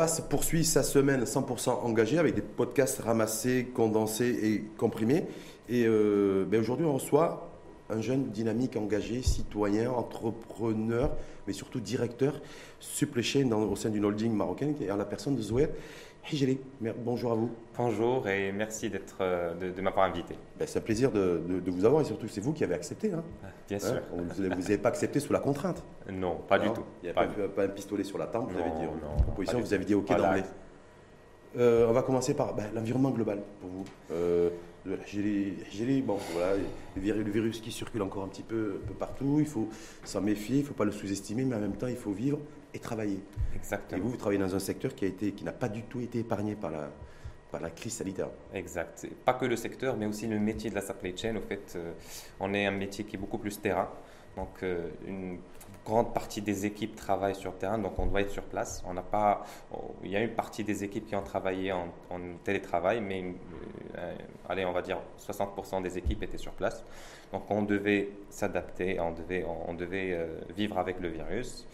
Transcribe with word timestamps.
face 0.00 0.22
poursuit 0.22 0.64
sa 0.64 0.82
semaine 0.82 1.24
100% 1.24 1.82
engagée 1.82 2.18
avec 2.18 2.34
des 2.34 2.40
podcasts 2.40 3.00
ramassés, 3.00 3.68
condensés 3.74 4.34
et 4.42 4.64
comprimés. 4.78 5.26
Et 5.68 5.84
euh, 5.86 6.46
ben 6.48 6.58
aujourd'hui, 6.58 6.86
on 6.86 6.94
reçoit 6.94 7.50
un 7.90 8.00
jeune 8.00 8.30
dynamique, 8.30 8.76
engagé, 8.76 9.20
citoyen, 9.20 9.90
entrepreneur, 9.90 11.10
mais 11.46 11.52
surtout 11.52 11.80
directeur 11.80 12.40
supply 12.78 13.22
chain 13.22 13.52
au 13.52 13.76
sein 13.76 13.90
d'une 13.90 14.06
holding 14.06 14.32
marocaine, 14.32 14.74
qui 14.74 14.84
est 14.84 14.86
la 14.86 15.04
personne 15.04 15.36
de 15.36 15.42
Zoé 15.42 15.68
Hijeli. 16.24 16.58
Bonjour 17.04 17.32
à 17.32 17.34
vous. 17.34 17.50
Bonjour 17.76 18.28
et 18.28 18.52
merci 18.52 18.90
d'être, 18.90 19.16
euh, 19.20 19.72
de, 19.72 19.80
m'avoir 19.80 20.06
invité. 20.06 20.34
Ben, 20.58 20.66
c'est 20.66 20.78
un 20.78 20.82
plaisir 20.82 21.10
de, 21.10 21.40
vous 21.66 21.84
avoir 21.84 22.02
et 22.02 22.04
surtout 22.04 22.28
c'est 22.28 22.40
vous 22.40 22.52
qui 22.52 22.64
avez 22.64 22.74
accepté. 22.74 23.12
Hein. 23.12 23.24
Ah, 23.42 23.48
bien 23.68 23.78
sûr. 23.78 23.94
Hein, 23.96 24.22
vous 24.36 24.42
n'avez 24.42 24.78
pas 24.78 24.90
accepté 24.90 25.20
sous 25.20 25.32
la 25.32 25.40
contrainte. 25.40 25.82
Non, 26.10 26.36
pas 26.48 26.58
du 26.58 26.70
tout. 26.70 26.84
Il 27.02 27.06
n'y 27.06 27.10
a 27.10 27.14
pas, 27.14 27.62
un 27.62 27.68
pistolet 27.68 28.04
sur 28.04 28.18
la 28.18 28.26
table, 28.26 28.46
vous 28.52 28.58
avez 28.58 28.70
dit 28.70 28.84
non, 28.84 29.22
proposition, 29.22 29.60
vous 29.60 29.74
avez 29.74 29.84
dit 29.84 29.94
OK 29.94 30.08
d'emblée. 30.08 30.42
Euh, 31.56 31.88
on 31.88 31.92
va 31.92 32.02
commencer 32.02 32.34
par 32.34 32.54
ben, 32.54 32.66
l'environnement 32.74 33.10
global 33.10 33.42
pour 33.60 33.70
vous. 33.70 33.84
Euh, 34.12 34.50
bon, 34.84 36.18
voilà, 36.32 36.56
le 36.94 37.02
virus, 37.02 37.24
le 37.24 37.30
virus, 37.30 37.60
qui 37.60 37.72
circule 37.72 38.02
encore 38.02 38.22
un 38.22 38.28
petit 38.28 38.44
peu, 38.44 38.80
peu 38.86 38.94
partout, 38.94 39.38
il 39.40 39.46
faut 39.46 39.68
s'en 40.04 40.20
méfier, 40.20 40.58
il 40.58 40.62
ne 40.62 40.66
faut 40.66 40.74
pas 40.74 40.84
le 40.84 40.92
sous-estimer, 40.92 41.44
mais 41.44 41.56
en 41.56 41.60
même 41.60 41.76
temps, 41.76 41.88
il 41.88 41.96
faut 41.96 42.12
vivre 42.12 42.38
et 42.74 42.78
travailler. 42.78 43.20
Exactement. 43.54 43.98
Et 43.98 44.02
vous, 44.02 44.10
vous 44.10 44.16
travaillez 44.16 44.40
dans 44.40 44.54
un 44.54 44.60
secteur 44.60 44.94
qui, 44.94 45.04
a 45.04 45.08
été, 45.08 45.32
qui 45.32 45.44
n'a 45.44 45.52
pas 45.52 45.68
du 45.68 45.82
tout 45.82 46.00
été 46.00 46.20
épargné 46.20 46.54
par 46.54 46.70
la, 46.70 46.90
par 47.50 47.60
la 47.60 47.70
crise 47.70 47.94
sanitaire. 47.94 48.28
Exact. 48.54 49.06
Pas 49.24 49.34
que 49.34 49.44
le 49.44 49.56
secteur, 49.56 49.96
mais 49.96 50.06
aussi 50.06 50.26
le 50.26 50.38
métier 50.38 50.70
de 50.70 50.74
la 50.74 50.80
supply 50.80 51.16
chain. 51.16 51.36
Au 51.36 51.40
fait, 51.40 51.74
euh, 51.76 51.92
on 52.38 52.54
est 52.54 52.66
un 52.66 52.70
métier 52.70 53.04
qui 53.04 53.16
est 53.16 53.18
beaucoup 53.18 53.38
plus 53.38 53.60
terrain. 53.60 53.88
Donc, 54.36 54.62
euh, 54.62 54.90
une 55.06 55.38
grande 55.84 56.14
partie 56.14 56.40
des 56.40 56.66
équipes 56.66 56.94
travaillent 56.94 57.34
sur 57.34 57.56
terrain, 57.56 57.78
donc 57.78 57.98
on 57.98 58.06
doit 58.06 58.20
être 58.20 58.30
sur 58.30 58.44
place. 58.44 58.82
On 58.86 58.94
n'a 58.94 59.02
pas, 59.02 59.44
il 60.04 60.10
y 60.10 60.16
a 60.16 60.20
une 60.20 60.34
partie 60.34 60.62
des 60.62 60.84
équipes 60.84 61.06
qui 61.06 61.16
ont 61.16 61.22
travaillé 61.22 61.72
en, 61.72 61.88
télétravail, 62.44 63.00
mais 63.00 63.34
euh, 63.96 64.14
allez, 64.48 64.64
on 64.64 64.72
va 64.72 64.82
dire 64.82 64.98
60% 65.18 65.82
des 65.82 65.98
équipes 65.98 66.22
étaient 66.22 66.38
sur 66.38 66.52
place. 66.52 66.84
Donc 67.32 67.50
on 67.50 67.62
devait 67.62 68.10
s'adapter, 68.28 69.00
on 69.00 69.12
devait, 69.12 69.44
on, 69.66 69.74
devait 69.74 70.28
vivre 70.54 70.78
avec 70.78 71.00
le 71.00 71.08
virus. 71.08 71.66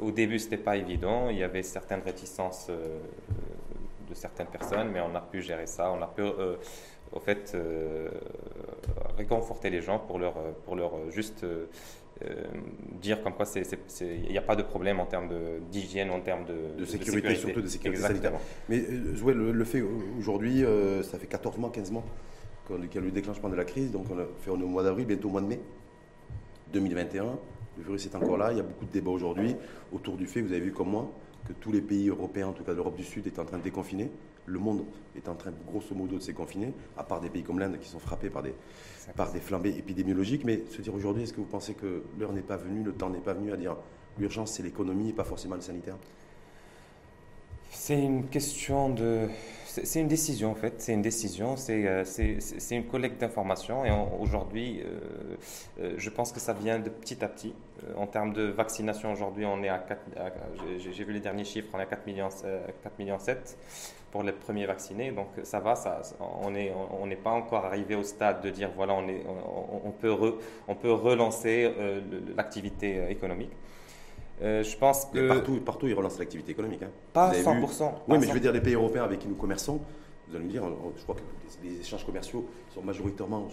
Au 0.00 0.10
début, 0.10 0.38
c'était 0.38 0.56
pas 0.56 0.76
évident. 0.76 1.28
Il 1.30 1.38
y 1.38 1.42
avait 1.42 1.62
certaines 1.62 2.00
réticences 2.00 2.68
euh, 2.70 2.98
de 4.08 4.14
certaines 4.14 4.46
personnes, 4.46 4.90
mais 4.92 5.00
on 5.00 5.14
a 5.14 5.20
pu 5.20 5.42
gérer 5.42 5.66
ça. 5.66 5.90
On 5.90 6.02
a 6.02 6.06
pu, 6.06 6.22
au 7.12 7.20
fait, 7.20 7.56
réconforter 9.16 9.70
les 9.70 9.82
gens 9.82 9.98
pour 9.98 10.18
leur, 10.18 10.34
pour 10.64 10.76
leur 10.76 11.10
juste 11.10 11.44
euh, 12.24 12.44
dire 13.02 13.22
comme 13.22 13.34
quoi 13.34 13.44
il 13.54 14.30
n'y 14.30 14.38
a 14.38 14.42
pas 14.42 14.56
de 14.56 14.62
problème 14.62 15.00
en 15.00 15.04
termes 15.04 15.28
d'hygiène, 15.70 16.10
en 16.10 16.20
termes 16.20 16.46
de, 16.46 16.80
de, 16.80 16.84
sécurité, 16.86 17.34
surtout 17.34 17.60
de 17.60 17.66
sécurité 17.66 18.00
sanitaire. 18.00 18.32
Mais 18.70 18.78
euh, 18.80 19.52
le, 19.52 19.64
fait 19.64 19.84
aujourd'hui, 20.18 20.64
euh, 20.64 21.02
ça 21.02 21.18
fait 21.18 21.26
14 21.26 21.58
mois, 21.58 21.70
15 21.70 21.90
mois 21.90 22.04
qu'il 22.66 22.94
y 22.94 22.98
a 22.98 23.00
le 23.02 23.10
déclenchement 23.10 23.50
de 23.50 23.54
la 23.54 23.64
crise, 23.64 23.92
donc 23.92 24.06
on, 24.10 24.18
a 24.18 24.24
fait, 24.40 24.50
on 24.50 24.58
est 24.58 24.64
au 24.64 24.68
mois 24.68 24.82
d'avril, 24.82 25.04
bientôt 25.06 25.28
au 25.28 25.32
mois 25.32 25.42
de 25.42 25.46
mai 25.46 25.60
2021. 26.72 27.38
Le 27.78 27.84
virus 27.84 28.06
est 28.06 28.14
encore 28.14 28.36
là, 28.36 28.52
il 28.52 28.56
y 28.56 28.60
a 28.60 28.64
beaucoup 28.64 28.86
de 28.86 28.92
débats 28.92 29.10
aujourd'hui 29.10 29.54
autour 29.92 30.16
du 30.16 30.26
fait, 30.26 30.40
vous 30.40 30.52
avez 30.52 30.60
vu 30.60 30.72
comme 30.72 30.90
moi, 30.90 31.10
que 31.46 31.52
tous 31.52 31.72
les 31.72 31.80
pays 31.80 32.08
européens, 32.08 32.48
en 32.48 32.52
tout 32.52 32.64
cas 32.64 32.72
l'Europe 32.72 32.96
du 32.96 33.04
Sud, 33.04 33.26
est 33.26 33.38
en 33.38 33.44
train 33.44 33.58
de 33.58 33.62
déconfiner. 33.62 34.10
Le 34.46 34.58
monde 34.58 34.84
est 35.16 35.28
en 35.28 35.34
train, 35.34 35.52
grosso 35.66 35.94
modo, 35.94 36.16
de 36.16 36.22
se 36.22 36.30
confiner, 36.32 36.72
à 36.96 37.04
part 37.04 37.20
des 37.20 37.28
pays 37.28 37.42
comme 37.42 37.58
l'Inde 37.58 37.78
qui 37.80 37.88
sont 37.88 37.98
frappés 37.98 38.30
par 38.30 38.42
des, 38.42 38.54
par 39.16 39.32
des 39.32 39.40
flambées 39.40 39.76
épidémiologiques. 39.76 40.44
Mais 40.44 40.62
se 40.70 40.82
dire 40.82 40.94
aujourd'hui, 40.94 41.24
est-ce 41.24 41.32
que 41.32 41.40
vous 41.40 41.46
pensez 41.46 41.74
que 41.74 42.02
l'heure 42.18 42.32
n'est 42.32 42.42
pas 42.42 42.56
venue, 42.56 42.82
le 42.82 42.92
temps 42.92 43.10
n'est 43.10 43.18
pas 43.18 43.34
venu 43.34 43.52
à 43.52 43.56
dire 43.56 43.76
l'urgence, 44.18 44.52
c'est 44.52 44.62
l'économie 44.62 45.10
et 45.10 45.12
pas 45.12 45.24
forcément 45.24 45.56
le 45.56 45.60
sanitaire? 45.60 45.96
C'est 47.70 48.00
une 48.00 48.26
question 48.28 48.88
de 48.88 49.28
c'est 49.84 50.00
une 50.00 50.08
décision 50.08 50.52
en 50.52 50.54
fait, 50.54 50.74
c'est 50.78 50.92
une 50.92 51.02
décision, 51.02 51.56
c'est 51.56 51.86
euh, 51.86 52.04
une 52.70 52.86
collecte 52.86 53.20
d'informations 53.20 53.84
et 53.84 53.90
aujourd'hui, 54.20 54.80
euh, 54.80 55.36
euh, 55.80 55.94
je 55.96 56.10
pense 56.10 56.32
que 56.32 56.40
ça 56.40 56.52
vient 56.52 56.78
de 56.78 56.88
petit 56.88 57.22
à 57.24 57.28
petit. 57.28 57.54
en 57.96 58.06
termes 58.06 58.32
de 58.32 58.44
vaccination, 58.44 59.12
aujourd'hui, 59.12 59.44
on 59.44 59.62
est 59.62 59.68
à 59.68 59.78
4, 59.78 60.00
j'ai 60.78 61.04
vu 61.04 61.12
les 61.12 61.20
derniers 61.20 61.44
chiffres, 61.44 61.68
on 61.74 61.78
est 61.78 61.82
à 61.82 61.86
4 61.86 62.06
millions, 62.06 62.28
4 62.82 62.98
millions 62.98 63.18
7 63.18 63.58
pour 64.10 64.22
les 64.22 64.32
premiers 64.32 64.66
vaccinés, 64.66 65.10
donc 65.10 65.28
ça 65.42 65.60
va, 65.60 65.74
ça, 65.74 66.00
on 66.42 66.50
n'est 66.50 66.72
on 67.02 67.06
n'est 67.06 67.16
pas 67.16 67.32
encore 67.32 67.66
arrivé 67.66 67.94
au 67.94 68.02
stade 68.02 68.40
de 68.42 68.50
dire 68.50 68.70
voilà, 68.74 68.94
on, 68.94 69.06
est, 69.08 69.22
on, 69.84 69.90
peut, 69.90 70.14
on 70.68 70.74
peut 70.74 70.92
relancer 70.92 71.70
l'activité 72.34 73.10
économique. 73.10 73.52
Euh, 74.42 74.62
je 74.62 74.76
pense 74.76 75.06
que. 75.06 75.28
partout, 75.28 75.60
partout, 75.64 75.86
ils 75.88 75.94
relancent 75.94 76.18
l'activité 76.18 76.52
économique. 76.52 76.82
Hein. 76.82 76.90
Pas 77.12 77.32
100%. 77.32 77.92
Oui, 78.08 78.18
mais 78.18 78.26
je 78.26 78.32
veux 78.32 78.40
dire, 78.40 78.52
les 78.52 78.60
pays 78.60 78.74
européens 78.74 79.04
avec 79.04 79.20
qui 79.20 79.28
nous 79.28 79.34
commerçons, 79.34 79.80
vous 80.28 80.36
allez 80.36 80.44
me 80.44 80.50
dire, 80.50 80.64
je 80.96 81.02
crois 81.02 81.14
que 81.14 81.20
les 81.64 81.80
échanges 81.80 82.04
commerciaux 82.04 82.46
sont 82.74 82.82
majoritairement 82.82 83.48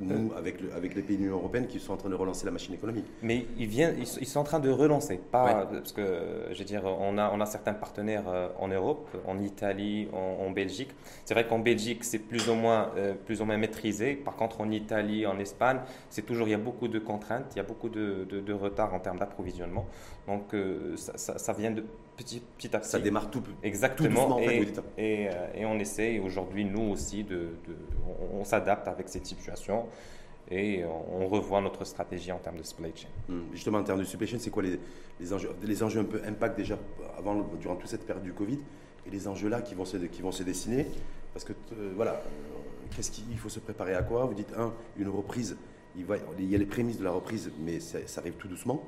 nous, 0.00 0.32
avec, 0.36 0.60
le, 0.60 0.72
avec 0.74 0.94
les 0.94 1.02
pays 1.02 1.16
de 1.16 1.22
l'Union 1.22 1.36
européenne 1.36 1.66
qui 1.66 1.78
sont 1.78 1.92
en 1.92 1.96
train 1.96 2.08
de 2.08 2.14
relancer 2.14 2.44
la 2.44 2.50
machine 2.52 2.74
économique. 2.74 3.06
Mais 3.22 3.46
ils, 3.58 3.66
viennent, 3.66 3.96
ils, 3.98 4.26
sont 4.26 4.40
en 4.40 4.44
train 4.44 4.60
de 4.60 4.70
relancer. 4.70 5.18
Pas, 5.30 5.66
Parce 5.66 5.92
que, 5.92 6.02
je 6.52 6.58
veux 6.58 6.64
dire, 6.64 6.84
on 6.84 7.18
a, 7.18 7.30
on 7.32 7.40
a 7.40 7.46
certains 7.46 7.74
partenaires 7.74 8.24
euh, 8.28 8.48
en 8.58 8.68
Europe, 8.68 9.08
en 9.26 9.40
Italie, 9.40 10.08
en, 10.12 10.50
Belgique. 10.50 10.90
C'est 11.24 11.34
vrai 11.34 11.46
qu'en 11.46 11.58
Belgique, 11.58 12.04
c'est 12.04 12.18
plus, 12.18 12.48
ou 12.48 12.54
moins, 12.54 12.90
euh, 12.96 13.14
plus 13.14 13.40
ou 13.40 13.44
moins 13.44 13.56
maîtrisé. 13.56 14.14
Par 14.14 14.36
contre, 14.36 14.60
en 14.60 14.70
Italie, 14.70 15.26
en 15.26 15.38
Espagne, 15.38 15.80
c'est 16.10 16.26
toujours, 16.26 16.46
il 16.46 16.50
y 16.50 16.54
a 16.54 16.58
beaucoup 16.58 16.88
de 16.88 16.98
contraintes, 16.98 17.52
il 17.54 17.56
y 17.56 17.60
a 17.60 17.64
beaucoup 17.64 17.88
de, 17.88 18.24
de, 18.24 18.52
retard 18.52 18.92
en 18.94 19.00
termes 19.00 19.18
d'approvisionnement. 19.18 19.86
Donc, 20.26 20.52
euh, 20.54 20.96
ça, 20.96 21.38
ça, 21.38 21.52
vient 21.52 21.70
de 21.70 21.84
petit, 22.22 22.42
petit 22.58 22.74
à 22.74 22.78
petit. 22.78 22.88
Ça 22.90 22.98
démarre 22.98 23.30
tout, 23.30 23.42
Exactement. 23.62 24.38
et, 24.40 24.66
et, 24.98 25.28
et, 25.54 25.66
on 25.66 25.78
essaie 25.78 26.18
aujourd'hui, 26.18 26.64
nous 26.64 26.90
aussi, 26.92 27.24
de, 27.24 27.54
de 27.66 27.76
on 28.32 28.44
s'adapte 28.44 28.88
avec 28.88 29.08
cette 29.08 29.26
situation 29.26 29.86
et 30.50 30.84
on 30.84 31.26
revoit 31.28 31.60
notre 31.60 31.84
stratégie 31.84 32.30
en 32.32 32.38
termes 32.38 32.58
de 32.58 32.62
supply 32.62 32.92
chain. 32.94 33.08
Hmm. 33.28 33.42
Justement, 33.52 33.78
en 33.78 33.84
termes 33.84 34.00
de 34.00 34.04
supply 34.04 34.26
chain, 34.26 34.38
c'est 34.38 34.50
quoi 34.50 34.62
les, 34.62 34.78
les, 35.20 35.32
enjeux, 35.32 35.50
les 35.62 35.82
enjeux 35.82 36.00
un 36.00 36.04
peu 36.04 36.20
impact 36.26 36.56
déjà 36.56 36.78
avant, 37.16 37.40
durant 37.60 37.76
toute 37.76 37.88
cette 37.88 38.04
période 38.04 38.24
du 38.24 38.32
Covid 38.32 38.58
et 39.06 39.10
les 39.10 39.28
enjeux 39.28 39.48
là 39.48 39.62
qui 39.62 39.74
vont 39.74 39.84
se, 39.84 39.96
qui 39.96 40.20
vont 40.20 40.32
se 40.32 40.42
dessiner? 40.42 40.86
Parce 41.32 41.44
que 41.44 41.52
euh, 41.52 41.92
voilà, 41.96 42.12
euh, 42.12 42.86
qu'est-ce 42.94 43.10
qu'il 43.10 43.38
faut 43.38 43.48
se 43.48 43.60
préparer 43.60 43.94
à 43.94 44.02
quoi? 44.02 44.26
Vous 44.26 44.34
dites, 44.34 44.52
un, 44.56 44.74
une 44.98 45.08
reprise, 45.08 45.56
il, 45.96 46.04
va, 46.04 46.16
il 46.38 46.50
y 46.50 46.54
a 46.54 46.58
les 46.58 46.66
prémices 46.66 46.98
de 46.98 47.04
la 47.04 47.12
reprise, 47.12 47.50
mais 47.60 47.80
ça, 47.80 47.98
arrive 48.18 48.34
tout 48.34 48.48
doucement. 48.48 48.82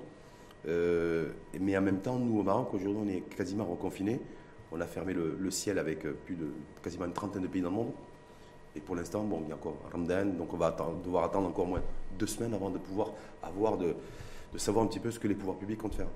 Euh, 0.67 1.31
mais 1.61 1.77
en 1.77 1.83
même 1.83 2.01
temps, 2.01 2.19
nous 2.19 2.41
au 2.41 2.43
Maroc, 2.43 2.73
aujourd'hui, 2.75 3.03
on 3.05 3.09
est 3.09 3.21
quasiment 3.37 3.65
reconfinés. 3.65 4.21
On 4.73 4.81
a 4.81 4.87
fermé 4.87 5.15
le, 5.15 5.51
ciel 5.51 5.79
avec 5.79 6.01
plus 6.01 6.35
de 6.35 6.47
quasiment 6.83 7.05
une 7.05 7.13
trentaine 7.13 7.43
de 7.43 7.47
pays 7.47 7.63
dans 7.63 7.71
le 7.71 7.77
monde. 7.77 7.93
Et 8.75 8.81
pour 8.81 8.97
l'instant, 8.97 9.23
bon, 9.23 9.43
il 9.45 9.51
y 9.51 9.53
a 9.53 9.55
encore 9.55 9.77
Ramadan, 9.93 10.27
donc 10.27 10.53
on 10.53 10.57
va 10.57 10.77
devoir 11.05 11.25
attendre 11.25 11.49
encore 11.49 11.67
moins 11.67 11.83
deux 12.19 12.27
semaines 12.27 12.55
avant 12.55 12.71
de 12.71 12.79
pouvoir 12.79 13.11
avoir 13.41 13.79
de 13.79 13.95
savoir 14.57 14.85
un 14.85 14.89
petit 14.89 14.99
peu 14.99 15.13
ce 15.13 15.21
que 15.21 15.29
les 15.29 15.35
pouvoirs 15.35 15.57
publics 15.57 15.79
comptent 15.79 15.95
faire. 15.95 16.09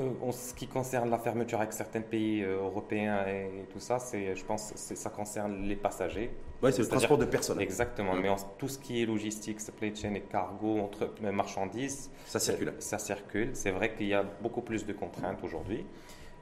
Euh, 0.00 0.10
en 0.22 0.32
ce 0.32 0.54
qui 0.54 0.66
concerne 0.66 1.08
la 1.08 1.18
fermeture 1.18 1.60
avec 1.60 1.72
certains 1.72 2.00
pays 2.00 2.42
euh, 2.42 2.62
européens 2.62 3.24
et, 3.28 3.64
tout 3.72 3.78
ça, 3.78 3.98
c'est, 3.98 4.34
je 4.34 4.44
pense 4.44 4.72
que 4.72 4.94
ça 4.96 5.10
concerne 5.10 5.62
les 5.62 5.76
passagers. 5.76 6.30
Oui, 6.62 6.72
c'est 6.72 6.82
le 6.82 6.88
transport 6.88 7.18
de 7.18 7.24
personnes. 7.26 7.60
Exactement, 7.60 8.14
mais 8.14 8.28
tout 8.58 8.68
ce 8.68 8.78
qui 8.78 9.02
est 9.02 9.06
logistique, 9.06 9.60
supply 9.60 9.94
chain 9.94 10.14
et 10.14 10.22
cargo, 10.22 10.80
entre 10.80 11.10
marchandises, 11.20 12.10
ça 12.26 12.40
circule. 12.40 12.68
Euh, 12.68 12.80
ça 12.80 12.98
circule. 12.98 13.50
C'est 13.52 13.70
vrai 13.70 13.94
qu'il 13.94 14.08
y 14.08 14.14
a 14.14 14.24
beaucoup 14.42 14.62
plus 14.62 14.84
de 14.84 14.92
contraintes 14.92 15.42
aujourd'hui 15.44 15.86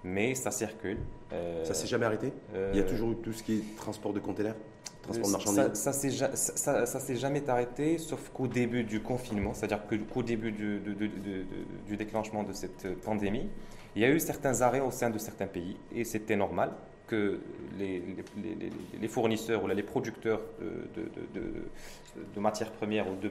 mais 0.04 0.34
ça 0.34 0.50
circule. 0.50 0.98
Euh, 1.32 1.64
ça 1.64 1.74
s'est 1.74 1.86
jamais 1.86 2.06
arrêté? 2.06 2.32
Il 2.72 2.76
y 2.76 2.80
a 2.80 2.84
toujours 2.84 3.12
eu 3.12 3.16
tout 3.16 3.32
ce 3.32 3.42
qui 3.42 3.58
est 3.58 3.76
transport 3.76 4.12
de 4.12 4.18
containers? 4.18 4.56
Transport 5.02 5.26
de 5.26 5.32
marchandises. 5.32 5.74
Ça, 5.74 5.92
ça, 5.92 6.86
ça 6.86 7.00
s'est 7.00 7.16
jamais 7.16 7.48
arrêté, 7.48 7.98
sauf 7.98 8.30
qu'au 8.32 8.46
début 8.46 8.84
du 8.84 9.00
confinement, 9.00 9.54
c'est-à-dire 9.54 9.80
qu'au 10.12 10.22
début 10.22 10.52
du, 10.52 10.80
du, 10.80 11.96
déclenchement 11.96 12.42
de 12.42 12.52
cette 12.52 13.00
pandémie, 13.02 13.48
il 13.94 14.02
y 14.02 14.04
a 14.04 14.10
eu 14.10 14.20
certains 14.20 14.62
arrêts 14.62 14.80
au 14.80 14.90
sein 14.90 15.10
de 15.10 15.18
certains 15.18 15.46
pays, 15.46 15.76
et 15.94 16.04
c'était 16.04 16.36
normal 16.36 16.72
que 17.12 17.40
les, 17.78 18.02
les, 18.98 19.08
fournisseurs 19.08 19.62
ou 19.62 19.66
les 19.66 19.82
producteurs 19.82 20.40
de, 20.60 22.40
matières 22.40 22.72
premières 22.72 23.06
ou 23.06 23.16
de, 23.16 23.28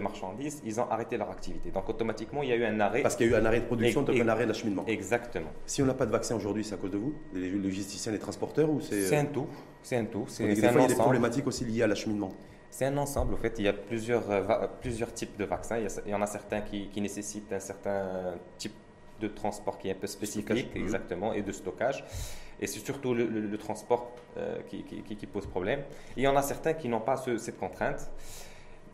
marchandises, 0.00 0.62
ils 0.64 0.80
ont 0.80 0.88
arrêté 0.90 1.18
leur 1.18 1.30
activité. 1.30 1.70
Donc 1.70 1.86
automatiquement, 1.90 2.42
il 2.42 2.48
y 2.48 2.52
a 2.52 2.56
eu 2.56 2.64
un 2.64 2.80
arrêt. 2.80 3.02
Parce 3.02 3.16
qu'il 3.16 3.26
y 3.26 3.34
a 3.34 3.36
eu 3.36 3.40
un 3.40 3.44
arrêt 3.44 3.60
de 3.60 3.66
production, 3.66 4.00
donc 4.00 4.16
un 4.16 4.28
arrêt 4.28 4.46
d'acheminement. 4.46 4.84
Exactement. 4.86 5.50
Si 5.66 5.82
on 5.82 5.86
n'a 5.86 5.92
pas 5.92 6.06
de 6.06 6.10
vaccin 6.10 6.36
aujourd'hui, 6.36 6.64
c'est 6.64 6.74
à 6.74 6.78
cause 6.78 6.90
de 6.90 6.96
vous? 6.96 7.14
Les 7.34 7.50
logisticiens, 7.50 8.12
les 8.12 8.18
transporteurs 8.18 8.70
ou 8.70 8.80
c'est... 8.80 9.02
C'est 9.02 9.18
un 9.18 9.26
tout. 9.26 9.46
C'est 9.82 9.98
un 9.98 10.06
tout. 10.06 10.24
C'est, 10.28 10.46
des 10.46 10.56
fois, 10.56 10.70
il 10.72 10.80
y 10.80 10.84
a 10.84 10.88
des 10.88 10.94
problématiques 10.94 11.46
aussi 11.46 11.66
liées 11.66 11.82
à 11.82 11.86
l'acheminement. 11.86 12.32
C'est 12.70 12.86
un 12.86 12.96
ensemble. 12.96 13.34
En 13.34 13.38
fait, 13.38 13.54
il 13.58 13.66
y 13.66 13.68
a 13.68 13.74
plusieurs, 13.74 14.30
euh, 14.30 14.66
plusieurs 14.80 15.12
types 15.12 15.36
de 15.36 15.44
vaccins. 15.44 15.76
Il 15.78 16.10
y, 16.10 16.14
en 16.14 16.22
a 16.22 16.26
certains 16.26 16.62
qui, 16.62 16.88
qui 16.88 17.02
nécessitent 17.02 17.52
un 17.52 17.60
certain 17.60 18.36
type 18.56 18.72
de 19.20 19.28
transport 19.28 19.76
qui 19.76 19.88
est 19.88 19.92
un 19.92 20.00
peu 20.00 20.06
spécifique, 20.06 20.70
exactement, 20.74 21.34
et 21.34 21.42
de 21.42 21.52
stockage. 21.52 22.02
Et 22.62 22.68
c'est 22.68 22.78
surtout 22.78 23.12
le, 23.12 23.58
transport 23.58 24.12
euh, 24.38 24.60
qui, 24.68 24.84
qui, 24.84 25.26
pose 25.26 25.46
problème. 25.46 25.82
il 26.16 26.22
y 26.22 26.28
en 26.28 26.36
a 26.36 26.42
certains 26.42 26.74
qui 26.74 26.88
n'ont 26.88 27.00
pas 27.00 27.16
cette 27.16 27.58
contrainte. 27.58 28.08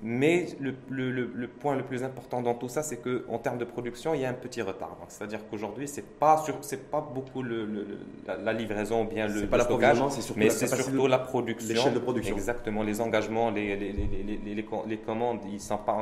Mais 0.01 0.47
le, 0.61 0.75
le, 0.89 1.11
le, 1.11 1.49
point 1.49 1.75
le 1.75 1.83
plus 1.83 2.05
important 2.05 2.41
dans 2.41 2.55
tout 2.55 2.69
ça, 2.69 2.85
c'est 2.85 2.99
qu'en 2.99 3.39
termes 3.39 3.59
de 3.59 3.65
production, 3.65 4.15
il 4.15 4.21
y 4.21 4.25
a 4.25 4.29
un 4.29 4.35
petit 4.35 4.63
retard. 4.63 4.97
C'est-à-dire 5.09 5.41
qu'aujourd'hui, 5.51 5.89
ce 5.89 6.01
n'est 6.01 6.07
pas, 6.21 7.01
beaucoup 7.13 7.43
la, 7.43 8.53
livraison 8.53 9.03
ou 9.03 9.09
bien 9.09 9.27
le, 9.27 9.49
pas 9.49 9.59
stockage, 9.59 9.99
mais 10.37 10.51
c'est 10.51 10.69
surtout 10.69 11.09
la 11.09 11.19
production. 11.19 11.75
L'échelle 11.75 11.95
de 11.95 11.99
production. 11.99 12.37
Exactement, 12.37 12.85
les 12.85 13.01
engagements, 13.01 13.51
les, 13.51 13.77
les, 13.77 13.93
les, 13.93 14.67
les 14.87 14.99
commandes, 14.99 15.41
ils 15.47 15.55
ne 15.55 15.59
sont, 15.59 15.79
pas 15.79 15.97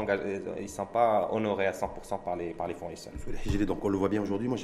sont 0.67 0.87
pas 0.87 1.31
honorés 1.33 1.67
à 1.67 1.73
100% 1.73 2.23
par 2.23 2.37
les, 2.37 2.51
par 2.51 2.69
les 2.69 2.75
fournisseurs. 2.75 3.15
Donc 3.67 3.83
on 3.83 3.89
le 3.89 3.97
voit 3.97 4.11
bien 4.11 4.21
aujourd'hui. 4.21 4.49
Moi, 4.49 4.59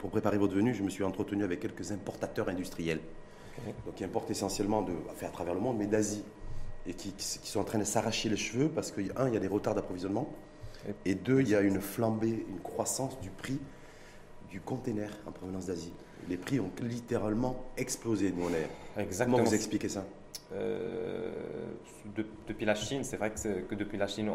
pour 0.00 0.10
préparer 0.10 0.38
votre 0.38 0.54
venue, 0.54 0.74
je 0.74 0.82
me 0.82 0.90
suis 0.90 1.04
entretenu 1.04 1.44
avec 1.44 1.60
quelques 1.60 1.92
importateurs 1.92 2.48
industriels. 2.48 3.00
Donc 3.86 3.94
qui 3.94 4.02
importent 4.02 4.30
essentiellement 4.30 4.82
de, 4.82 4.92
à 5.24 5.28
travers 5.28 5.54
le 5.54 5.60
monde, 5.60 5.76
mais 5.78 5.86
d'Asie 5.86 6.24
et 6.86 6.94
qui, 6.94 7.12
sont 7.18 7.60
en 7.60 7.64
train 7.64 7.78
de 7.78 7.84
s'arracher 7.84 8.28
les 8.28 8.36
cheveux 8.36 8.68
parce 8.68 8.90
que, 8.90 9.00
un, 9.16 9.28
il 9.28 9.34
y 9.34 9.36
a 9.36 9.40
des 9.40 9.48
retards 9.48 9.74
d'approvisionnement, 9.74 10.28
et 11.04 11.14
deux, 11.14 11.40
il 11.40 11.48
y 11.48 11.54
a 11.54 11.60
une 11.60 11.80
flambée, 11.80 12.44
une 12.48 12.60
croissance 12.60 13.20
du 13.20 13.30
prix 13.30 13.60
du 14.50 14.60
container 14.60 15.10
en 15.26 15.32
provenance 15.32 15.66
d'Asie. 15.66 15.92
Les 16.28 16.36
prix 16.36 16.60
ont 16.60 16.70
littéralement 16.82 17.64
explosé. 17.76 18.32
Nous, 18.32 18.44
on 18.44 19.00
Exactement. 19.00 19.38
Comment 19.38 19.48
vous 19.48 19.54
expliquez 19.54 19.88
ça? 19.88 20.04
Euh, 20.52 21.30
depuis 22.46 22.66
la 22.66 22.74
Chine, 22.74 23.04
c'est 23.04 23.16
vrai 23.16 23.30
que, 23.30 23.74
depuis 23.74 23.96
la 23.96 24.06
Chine, 24.06 24.30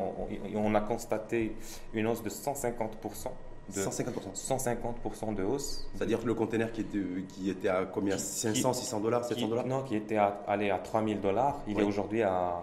on, 0.55 0.75
a 0.75 0.81
constaté 0.81 1.55
une 1.93 2.07
hausse 2.07 2.23
de 2.23 2.29
150%. 2.29 3.27
De 3.75 3.81
150%. 3.81 4.33
150% 4.33 5.35
de 5.35 5.43
hausse. 5.43 5.89
C'est-à-dire 5.93 6.21
que 6.21 6.25
le 6.25 6.33
conteneur 6.33 6.71
qui 6.71 6.81
était, 6.81 6.99
qui 7.27 7.49
était 7.49 7.67
à 7.67 7.85
combien 7.85 8.17
500, 8.17 8.73
600 8.73 8.99
dollars, 9.01 9.25
700 9.25 9.47
dollars 9.47 9.67
Non, 9.67 9.83
qui 9.83 9.95
était 9.95 10.17
allé 10.47 10.69
à 10.69 10.77
3000 10.77 11.19
dollars, 11.19 11.61
il 11.67 11.79
est 11.79 11.83
aujourd'hui 11.83 12.21
à, 12.21 12.61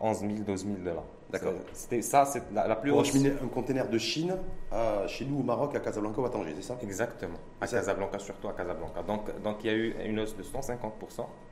11 0.00 0.20
000, 0.20 0.32
12 0.46 0.64
000 0.64 0.76
dollars. 0.84 1.04
D'accord. 1.30 1.52
C'était 1.72 2.02
ça, 2.02 2.24
c'est 2.24 2.42
la, 2.52 2.74
plus 2.76 2.90
Pour 2.90 3.00
acheminer 3.00 3.32
un 3.42 3.46
conteneur 3.46 3.88
de 3.88 3.98
Chine 3.98 4.36
à, 4.72 5.06
chez 5.06 5.24
nous 5.24 5.40
au 5.40 5.42
Maroc, 5.42 5.74
à 5.76 5.80
Casablanca 5.80 6.20
ou 6.20 6.24
à 6.24 6.30
Tanger, 6.30 6.54
c'est 6.56 6.62
ça? 6.62 6.78
Exactement. 6.82 7.38
À 7.60 7.66
Casablanca, 7.66 8.18
surtout 8.18 8.48
à 8.48 8.52
Casablanca. 8.52 9.02
Donc, 9.02 9.42
donc 9.42 9.58
il 9.62 9.66
y 9.68 9.70
a 9.70 9.76
eu 9.76 9.94
une 10.04 10.18
hausse 10.18 10.36
de 10.36 10.42
150%, 10.42 10.74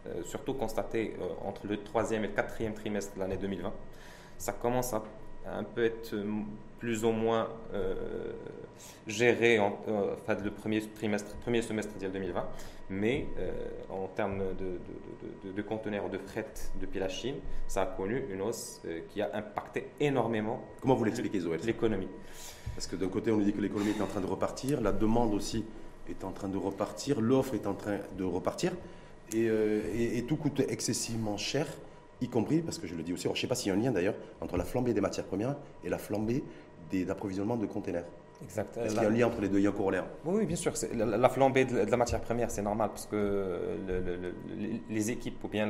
euh, 0.06 0.22
surtout 0.24 0.54
constatée 0.54 1.16
euh, 1.20 1.46
entre 1.46 1.66
le 1.66 1.82
troisième 1.82 2.24
et 2.24 2.28
le 2.28 2.34
quatrième 2.34 2.74
trimestre 2.74 3.14
de 3.14 3.20
l'année 3.20 3.36
2020. 3.36 3.72
Ça 4.36 4.52
commence 4.52 4.92
à 4.94 5.02
un 5.56 5.64
peu 5.64 5.84
être 5.84 6.14
euh, 6.14 6.24
plus 6.78 7.04
ou 7.04 7.10
moins 7.10 7.48
géré 9.08 9.58
en, 9.58 9.76
enfin, 10.14 10.36
le 10.42 10.50
premier 10.52 10.80
trimestre, 10.80 11.34
premier 11.36 11.60
semestre 11.60 11.98
de 11.98 12.06
2020, 12.06 12.46
mais 12.90 13.26
en 13.90 14.06
termes 14.06 14.38
de, 14.56 15.50
de, 15.50 15.62
conteneurs 15.62 16.08
de 16.08 16.18
fret 16.18 16.46
depuis 16.80 17.00
la 17.00 17.08
Chine, 17.08 17.34
ça 17.66 17.82
a 17.82 17.86
connu 17.86 18.22
une 18.30 18.42
hausse 18.42 18.80
qui 19.10 19.20
a 19.20 19.30
impacté 19.34 19.88
énormément. 19.98 20.62
Comment 20.80 20.94
vous 20.94 21.02
l'expliquez, 21.02 21.40
Zoé? 21.40 21.58
L'économie. 21.64 22.08
Parce 22.76 22.86
que 22.86 22.94
d'un 22.94 23.08
côté, 23.08 23.32
on 23.32 23.38
nous 23.38 23.44
dit 23.44 23.52
que 23.52 23.60
l'économie 23.60 23.90
est 23.90 24.02
en 24.02 24.06
train 24.06 24.20
de 24.20 24.26
repartir, 24.26 24.80
la 24.80 24.92
demande 24.92 25.34
aussi 25.34 25.64
est 26.08 26.22
en 26.22 26.30
train 26.30 26.48
de 26.48 26.56
repartir, 26.56 27.20
l'offre 27.20 27.54
est 27.54 27.66
en 27.66 27.74
train 27.74 27.98
de 28.16 28.22
repartir, 28.22 28.72
et, 29.32 29.48
euh, 29.48 30.20
tout 30.26 30.36
coûte 30.36 30.60
excessivement 30.60 31.36
cher, 31.36 31.66
y 32.20 32.28
compris, 32.28 32.60
parce 32.62 32.78
que 32.78 32.86
je 32.86 32.94
le 32.94 33.02
dis 33.02 33.12
aussi, 33.12 33.24
je 33.24 33.28
ne 33.28 33.34
sais 33.34 33.46
pas 33.46 33.54
s'il 33.54 33.68
y 33.68 33.74
a 33.74 33.78
un 33.78 33.82
lien 33.82 33.92
d'ailleurs 33.92 34.14
entre 34.40 34.56
la 34.56 34.64
flambée 34.64 34.92
des 34.92 35.00
matières 35.00 35.26
premières 35.26 35.56
et 35.84 35.88
la 35.88 35.98
flambée 35.98 36.42
des 36.90 37.10
approvisionnements 37.10 37.56
de 37.56 37.66
containers. 37.66 38.04
Exact. 38.42 38.76
Est-ce 38.76 38.94
qu'il 38.94 39.02
y 39.02 39.06
a 39.06 39.08
un 39.08 39.12
lien 39.12 39.26
entre 39.26 39.40
les 39.40 39.48
deux? 39.48 39.58
Il 39.58 39.64
y 39.64 39.66
a 39.66 39.70
un 39.70 39.72
corollaire 39.72 40.06
Oui, 40.24 40.46
bien 40.46 40.56
sûr. 40.56 40.72
La, 40.94 41.04
la, 41.04 41.28
flambée 41.28 41.64
de, 41.64 41.76
la 41.78 41.96
matière 41.96 42.20
première, 42.20 42.50
c'est 42.50 42.62
normal 42.62 42.90
parce 42.90 43.06
que 43.06 43.58
les 44.88 45.10
équipes 45.10 45.42
ou 45.42 45.48
bien 45.48 45.66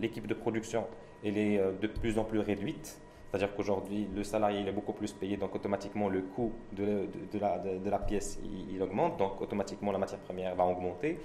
l'équipe 0.00 0.26
de 0.26 0.34
production, 0.34 0.86
elle 1.24 1.38
est 1.38 1.58
euh, 1.58 1.72
de 1.80 1.86
plus 1.86 2.18
en 2.18 2.24
plus 2.24 2.40
réduite. 2.40 3.00
C'est-à-dire 3.30 3.54
qu'aujourd'hui, 3.54 4.08
le 4.14 4.24
salarié 4.24 4.60
il 4.60 4.68
est 4.68 4.72
beaucoup 4.72 4.92
plus 4.92 5.12
payé, 5.12 5.36
donc 5.36 5.54
automatiquement 5.54 6.08
le 6.08 6.20
coût 6.22 6.52
de, 6.72 7.06
de, 7.32 7.38
la, 7.38 7.58
de 7.58 7.88
la, 7.88 7.98
pièce 8.00 8.40
il, 8.72 8.82
augmente, 8.82 9.18
donc 9.18 9.40
automatiquement 9.40 9.92
la 9.92 9.98
matière 9.98 10.18
première 10.18 10.56
va 10.56 10.64
augmenter. 10.64 11.20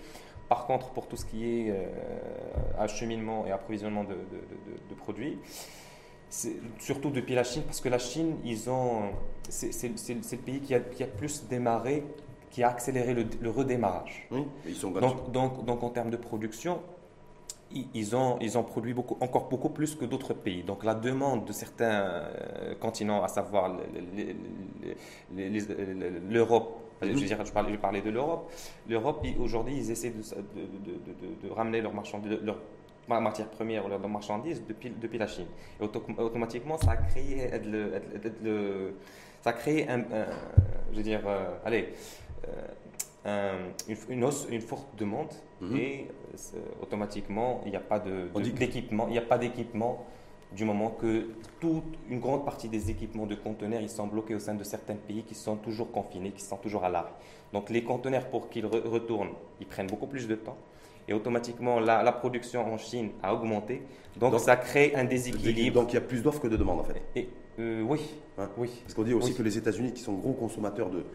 Par 0.49 0.65
contre, 0.67 0.89
pour 0.89 1.07
tout 1.07 1.17
ce 1.17 1.25
qui 1.25 1.43
est 1.45 1.71
euh, 1.71 1.87
acheminement 2.77 3.45
et 3.47 3.51
approvisionnement 3.51 4.03
de, 4.03 4.15
produits, 4.95 5.39
surtout 6.79 7.09
depuis 7.09 7.33
la 7.35 7.43
Chine, 7.43 7.63
parce 7.63 7.81
que 7.81 7.89
la 7.89 7.97
Chine, 7.97 8.37
ils 8.43 8.69
ont, 8.69 9.11
c'est, 9.49 9.71
le 9.83 10.37
pays 10.37 10.59
qui 10.61 10.75
a, 10.75 10.79
qui 10.79 11.03
a, 11.03 11.07
plus 11.07 11.45
démarré, 11.47 12.03
qui 12.51 12.63
a 12.63 12.69
accéléré 12.69 13.13
le, 13.13 13.49
redémarrage. 13.49 14.27
Oui, 14.31 14.45
ils 14.67 14.75
sont 14.75 14.91
donc, 14.91 15.31
donc, 15.31 15.65
donc 15.65 15.83
en 15.83 15.89
termes 15.89 16.11
de 16.11 16.17
production, 16.17 16.79
ils 17.93 18.15
ont, 18.15 18.37
ils 18.41 18.57
ont 18.57 18.63
produit 18.63 18.93
beaucoup, 18.93 19.17
encore 19.19 19.49
beaucoup 19.49 19.69
plus 19.69 19.95
que 19.95 20.05
d'autres 20.05 20.33
pays. 20.33 20.63
Donc 20.63 20.83
la 20.83 20.95
demande 20.95 21.45
de 21.45 21.53
certains 21.53 22.03
euh, 22.03 22.75
continents, 22.75 23.23
à 23.23 23.27
savoir 23.27 23.75
l'Europe, 26.29 26.84
je, 27.01 27.07
veux 27.07 27.13
dire, 27.13 27.45
je, 27.45 27.51
parlais, 27.51 28.01
de 28.01 28.09
l'Europe, 28.09 28.51
l'Europe 28.87 29.25
aujourd'hui 29.39 29.75
ils 29.77 29.91
essaient 29.91 30.11
de, 30.11 30.21
de, 30.21 31.47
de, 31.47 31.53
ramener 31.53 31.81
leurs 31.81 31.93
marchandises, 31.93 32.39
leur 32.41 32.57
matière 33.21 33.49
première 33.49 33.85
ou 33.85 33.89
leurs 33.89 34.07
marchandises 34.07 34.63
depuis, 34.67 34.89
depuis 34.89 35.17
la 35.17 35.27
Chine. 35.27 35.47
Et 35.79 35.83
automatiquement 35.83 36.77
ça 36.77 36.91
a 36.91 36.97
créé, 36.97 37.49
ça 39.41 39.49
a 39.49 39.53
créé 39.53 39.89
un, 39.89 40.03
je 40.91 40.97
veux 40.97 41.03
dire, 41.03 41.21
euh, 41.27 41.57
allez, 41.65 41.93
euh, 43.25 43.69
une, 44.09 44.23
hausse, 44.23 44.47
une 44.49 44.61
forte 44.61 44.95
demande 44.97 45.33
Mhm. 45.61 45.77
Et 45.77 46.07
euh, 46.53 46.59
automatiquement, 46.81 47.61
il 47.65 47.71
n'y 47.71 47.77
a 47.77 47.81
pas 47.81 47.99
d'équipement. 47.99 49.07
il 49.07 49.11
n'y 49.11 49.17
a 49.17 49.21
pas 49.21 49.37
d'équipement 49.37 50.05
du 50.51 50.65
moment 50.65 50.91
que 50.91 51.27
toute 51.59 51.83
une 52.09 52.19
grande 52.19 52.45
partie 52.45 52.69
des 52.69 52.89
équipements 52.89 53.25
de 53.25 53.35
conteneurs 53.35 53.81
ils 53.81 53.89
sont 53.89 54.07
bloqués 54.07 54.35
au 54.35 54.39
sein 54.39 54.53
de 54.55 54.63
certains 54.63 54.95
pays 54.95 55.23
qui 55.23 55.35
sont 55.35 55.55
toujours 55.57 55.91
confinés, 55.91 56.31
qui 56.31 56.43
sont 56.43 56.57
toujours 56.57 56.83
à 56.83 56.89
l'arrêt. 56.89 57.13
Donc 57.53 57.69
les 57.69 57.83
conteneurs, 57.83 58.27
pour 58.27 58.49
qu'ils 58.49 58.65
retournent, 58.65 59.33
ils 59.59 59.67
prennent 59.67 59.87
beaucoup 59.87 60.07
plus 60.07 60.27
de 60.27 60.35
temps. 60.35 60.57
Et 61.07 61.13
automatiquement, 61.13 61.79
la, 61.79 62.11
production 62.11 62.73
en 62.73 62.77
Chine 62.77 63.11
a 63.21 63.33
augmenté. 63.33 63.83
Donc, 64.17 64.39
ça 64.39 64.55
crée 64.55 64.93
un 64.95 65.03
déséquilibre. 65.03 65.81
Donc 65.81 65.93
il 65.93 65.95
y 65.95 65.97
a 65.97 66.01
plus 66.01 66.23
d'offres 66.23 66.41
que 66.41 66.47
de 66.47 66.57
demandes 66.57 66.79
en 66.79 66.83
fait. 66.83 67.01
Et, 67.15 67.29
euh, 67.59 67.81
oui, 67.83 68.01
hein 68.37 68.49
oui. 68.57 68.69
Parce 68.83 68.93
qu'on 68.93 69.03
dit 69.03 69.13
aussi 69.13 69.33
que 69.35 69.43
les 69.43 69.57
États-Unis, 69.57 69.93
qui 69.93 70.01
sont 70.01 70.13
gros 70.13 70.33
consommateurs 70.33 70.89
de, 70.89 71.05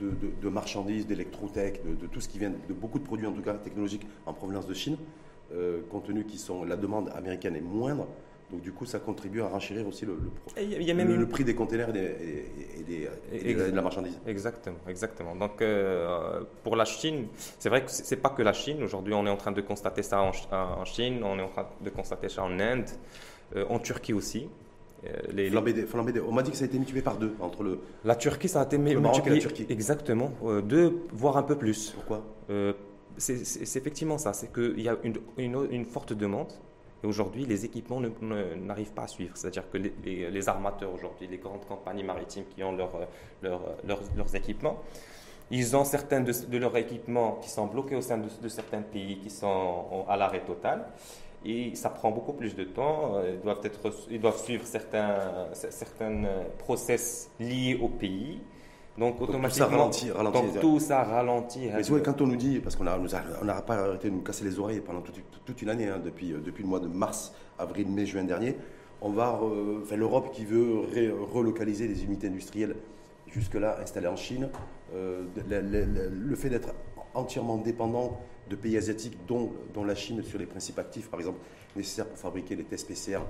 de, 0.00 0.48
marchandises, 0.48 1.06
d'électrotech, 1.06 1.82
de, 1.84 2.06
tout 2.06 2.20
ce 2.20 2.28
qui 2.28 2.38
vient, 2.38 2.50
de 2.50 2.74
beaucoup 2.74 2.98
de 2.98 3.04
produits 3.04 3.26
en 3.26 3.32
tout 3.32 3.42
cas 3.42 3.54
technologiques 3.54 4.06
en 4.26 4.32
provenance 4.32 4.66
de 4.66 4.74
Chine, 4.74 4.96
euh, 5.52 5.80
compte 5.90 6.04
tenu 6.04 6.24
que 6.24 6.66
la 6.68 6.76
demande 6.76 7.10
américaine 7.16 7.56
est 7.56 7.60
moindre. 7.60 8.06
Donc 8.50 8.62
du 8.62 8.72
coup, 8.72 8.84
ça 8.84 8.98
contribue 8.98 9.42
à 9.42 9.48
renchérir 9.48 9.86
aussi 9.86 10.06
le, 10.06 10.18
le, 10.56 11.26
prix 11.26 11.44
des 11.44 11.54
containers 11.54 11.90
et, 11.94 13.54
de 13.54 13.74
la 13.74 13.82
marchandise. 13.82 14.18
Exactement, 14.26 14.78
exactement. 14.88 15.36
Donc 15.36 15.62
euh, 15.62 16.40
pour 16.64 16.76
la 16.76 16.84
Chine, 16.84 17.26
c'est 17.58 17.68
vrai 17.68 17.84
que 17.84 17.90
c'est 17.90 18.16
pas 18.16 18.30
que 18.30 18.42
la 18.42 18.52
Chine. 18.52 18.82
Aujourd'hui, 18.82 19.14
on 19.14 19.24
est 19.26 19.30
en 19.30 19.36
train 19.36 19.52
de 19.52 19.60
constater 19.60 20.02
ça 20.02 20.20
en, 20.22 20.84
Chine, 20.84 21.22
on 21.22 21.38
est 21.38 21.42
en 21.42 21.48
train 21.48 21.68
de 21.80 21.90
constater 21.90 22.28
ça 22.28 22.42
en 22.42 22.58
Inde, 22.58 22.86
euh, 23.56 23.64
en 23.68 23.78
Turquie 23.78 24.12
aussi. 24.12 24.48
Euh, 25.04 25.08
les, 25.32 25.50
On 25.56 26.32
m'a 26.32 26.42
dit 26.42 26.50
que 26.50 26.56
ça 26.56 26.64
a 26.64 26.66
été 26.66 26.76
multiplié 26.76 27.02
par 27.02 27.16
deux 27.16 27.34
entre 27.40 27.62
le. 27.62 27.78
La 28.04 28.16
Turquie, 28.16 28.48
ça 28.48 28.60
a 28.60 28.64
été 28.64 28.78
multiplié. 28.78 29.36
La 29.36 29.40
Turquie. 29.40 29.66
Exactement, 29.68 30.32
euh, 30.44 30.60
deux, 30.60 31.02
voire 31.12 31.36
un 31.36 31.42
peu 31.42 31.56
plus. 31.56 31.92
Pourquoi? 31.92 32.24
C'est 33.16 33.76
effectivement 33.76 34.18
ça. 34.18 34.32
C'est 34.32 34.52
qu'il 34.52 34.80
y 34.80 34.88
a 34.88 34.96
une, 35.02 35.16
une, 35.38 35.84
forte 35.84 36.12
demande. 36.12 36.52
Aujourd'hui, 37.02 37.46
les 37.46 37.64
équipements 37.64 38.00
n'arrivent 38.00 38.92
pas 38.92 39.04
à 39.04 39.08
suivre. 39.08 39.36
C'est-à-dire 39.36 39.70
que 39.70 39.78
les, 39.78 40.48
armateurs 40.48 40.92
aujourd'hui, 40.92 41.26
les 41.26 41.38
grandes 41.38 41.64
compagnies 41.66 42.04
maritimes 42.04 42.44
qui 42.54 42.62
ont 42.62 42.72
leur, 42.72 42.90
leur, 43.42 43.60
leurs 44.16 44.34
équipements, 44.36 44.78
ils 45.50 45.76
ont 45.76 45.84
certains 45.84 46.20
de, 46.20 46.32
de, 46.46 46.58
leurs 46.58 46.76
équipements 46.76 47.38
qui 47.42 47.48
sont 47.48 47.66
bloqués 47.66 47.96
au 47.96 48.02
sein 48.02 48.18
de, 48.18 48.28
de 48.40 48.48
certains 48.48 48.82
pays 48.82 49.18
qui 49.18 49.30
sont 49.30 50.04
à 50.08 50.16
l'arrêt 50.16 50.44
total 50.44 50.86
et 51.44 51.74
ça 51.74 51.90
prend 51.90 52.10
beaucoup 52.10 52.34
plus 52.34 52.54
de 52.54 52.64
temps. 52.64 53.16
Euh, 53.16 53.32
ils 53.34 53.40
doivent, 53.40 53.60
être, 53.64 53.92
ils 54.10 54.20
doivent 54.20 54.42
suivre 54.42 54.66
certains, 54.66 55.48
certains 55.52 56.24
process 56.58 57.30
liés 57.40 57.78
au 57.80 57.88
pays. 57.88 58.40
Donc, 59.00 59.18
automatiquement, 59.18 59.48
tout 59.48 59.52
ça 59.54 59.66
ralentit, 59.66 60.10
ralentit, 60.10 60.52
donc, 60.52 60.60
tout 60.60 60.78
ça 60.78 61.02
ralentit. 61.02 61.70
Mais 61.74 62.02
quand 62.02 62.20
on 62.20 62.26
nous 62.26 62.36
dit, 62.36 62.60
parce 62.60 62.76
qu'on 62.76 62.84
n'a 62.84 62.98
on 62.98 63.62
pas 63.62 63.76
arrêté 63.76 64.10
de 64.10 64.14
nous 64.14 64.20
casser 64.20 64.44
les 64.44 64.58
oreilles 64.58 64.80
pendant 64.80 65.00
toute, 65.00 65.22
toute 65.46 65.62
une 65.62 65.70
année, 65.70 65.88
hein, 65.88 66.02
depuis, 66.04 66.34
euh, 66.34 66.38
depuis 66.44 66.62
le 66.62 66.68
mois 66.68 66.80
de 66.80 66.86
mars, 66.86 67.32
avril, 67.58 67.88
mai, 67.88 68.04
juin 68.04 68.24
dernier, 68.24 68.56
on 69.00 69.08
va, 69.08 69.40
enfin, 69.82 69.96
l'Europe 69.96 70.30
qui 70.32 70.44
veut 70.44 70.80
relocaliser 71.32 71.88
les 71.88 72.04
unités 72.04 72.26
industrielles 72.26 72.76
jusque-là 73.26 73.78
installées 73.80 74.08
en 74.08 74.16
Chine, 74.16 74.50
euh, 74.94 75.22
le 75.48 76.36
fait 76.36 76.50
d'être 76.50 76.74
entièrement 77.14 77.56
dépendant 77.56 78.20
de 78.50 78.56
pays 78.56 78.76
asiatiques, 78.76 79.16
dont, 79.26 79.50
dont 79.72 79.84
la 79.84 79.94
Chine 79.94 80.22
sur 80.22 80.38
les 80.38 80.44
principes 80.44 80.78
actifs, 80.78 81.08
par 81.08 81.20
exemple, 81.20 81.38
nécessaires 81.74 82.06
pour 82.06 82.18
fabriquer 82.18 82.54
les 82.54 82.64
tests 82.64 82.86
PCR 82.86 83.20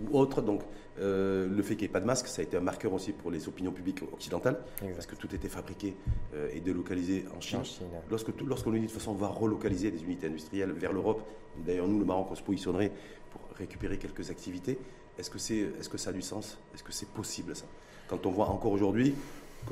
ou 0.00 0.18
autres. 0.18 0.42
Donc, 0.42 0.62
euh, 0.98 1.48
le 1.48 1.62
fait 1.62 1.74
qu'il 1.74 1.84
n'y 1.84 1.90
ait 1.90 1.92
pas 1.92 2.00
de 2.00 2.06
masque, 2.06 2.26
ça 2.26 2.40
a 2.40 2.44
été 2.44 2.56
un 2.56 2.60
marqueur 2.60 2.92
aussi 2.92 3.12
pour 3.12 3.30
les 3.30 3.48
opinions 3.48 3.72
publiques 3.72 4.02
occidentales, 4.12 4.58
parce 4.94 5.06
que 5.06 5.14
tout 5.14 5.34
était 5.34 5.48
fabriqué 5.48 5.94
euh, 6.34 6.48
et 6.52 6.60
délocalisé 6.60 7.24
en 7.36 7.40
Chine. 7.40 7.60
Lorsque 8.10 8.28
Lorsqu'on 8.46 8.70
nous 8.70 8.78
dit 8.78 8.86
de 8.86 8.90
toute 8.90 8.98
façon 8.98 9.12
on 9.12 9.14
va 9.14 9.28
relocaliser 9.28 9.90
des 9.90 10.02
unités 10.02 10.26
industrielles 10.26 10.72
vers 10.72 10.92
l'Europe, 10.92 11.22
d'ailleurs 11.64 11.88
nous, 11.88 11.98
le 11.98 12.04
Maroc, 12.04 12.28
on 12.30 12.34
se 12.34 12.42
positionnerait 12.42 12.92
pour 13.30 13.40
récupérer 13.56 13.98
quelques 13.98 14.30
activités. 14.30 14.78
Est-ce 15.18 15.30
que, 15.30 15.38
c'est, 15.38 15.68
est-ce 15.78 15.88
que 15.88 15.98
ça 15.98 16.10
a 16.10 16.12
du 16.12 16.22
sens? 16.22 16.58
Est-ce 16.74 16.82
que 16.82 16.92
c'est 16.92 17.08
possible 17.08 17.54
ça? 17.54 17.66
Quand 18.08 18.26
on 18.26 18.30
voit 18.30 18.48
encore 18.48 18.72
aujourd'hui, 18.72 19.14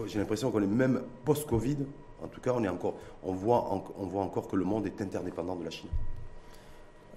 j'ai 0.07 0.19
l'impression 0.19 0.51
qu'on 0.51 0.63
est 0.63 0.67
même 0.67 1.03
post-Covid, 1.25 1.79
en 2.23 2.29
tout 2.29 2.41
cas, 2.41 2.53
on, 2.55 2.63
est 2.65 2.69
encore, 2.69 2.95
on, 3.23 3.33
voit, 3.33 3.85
on 3.99 4.07
voit 4.07 4.23
encore 4.23 4.49
que 4.49 4.57
le 4.57 4.65
monde 4.65 4.87
est 4.87 5.01
interdépendant 5.01 5.57
de 5.57 5.65
la 5.65 5.71
Chine. 5.71 5.89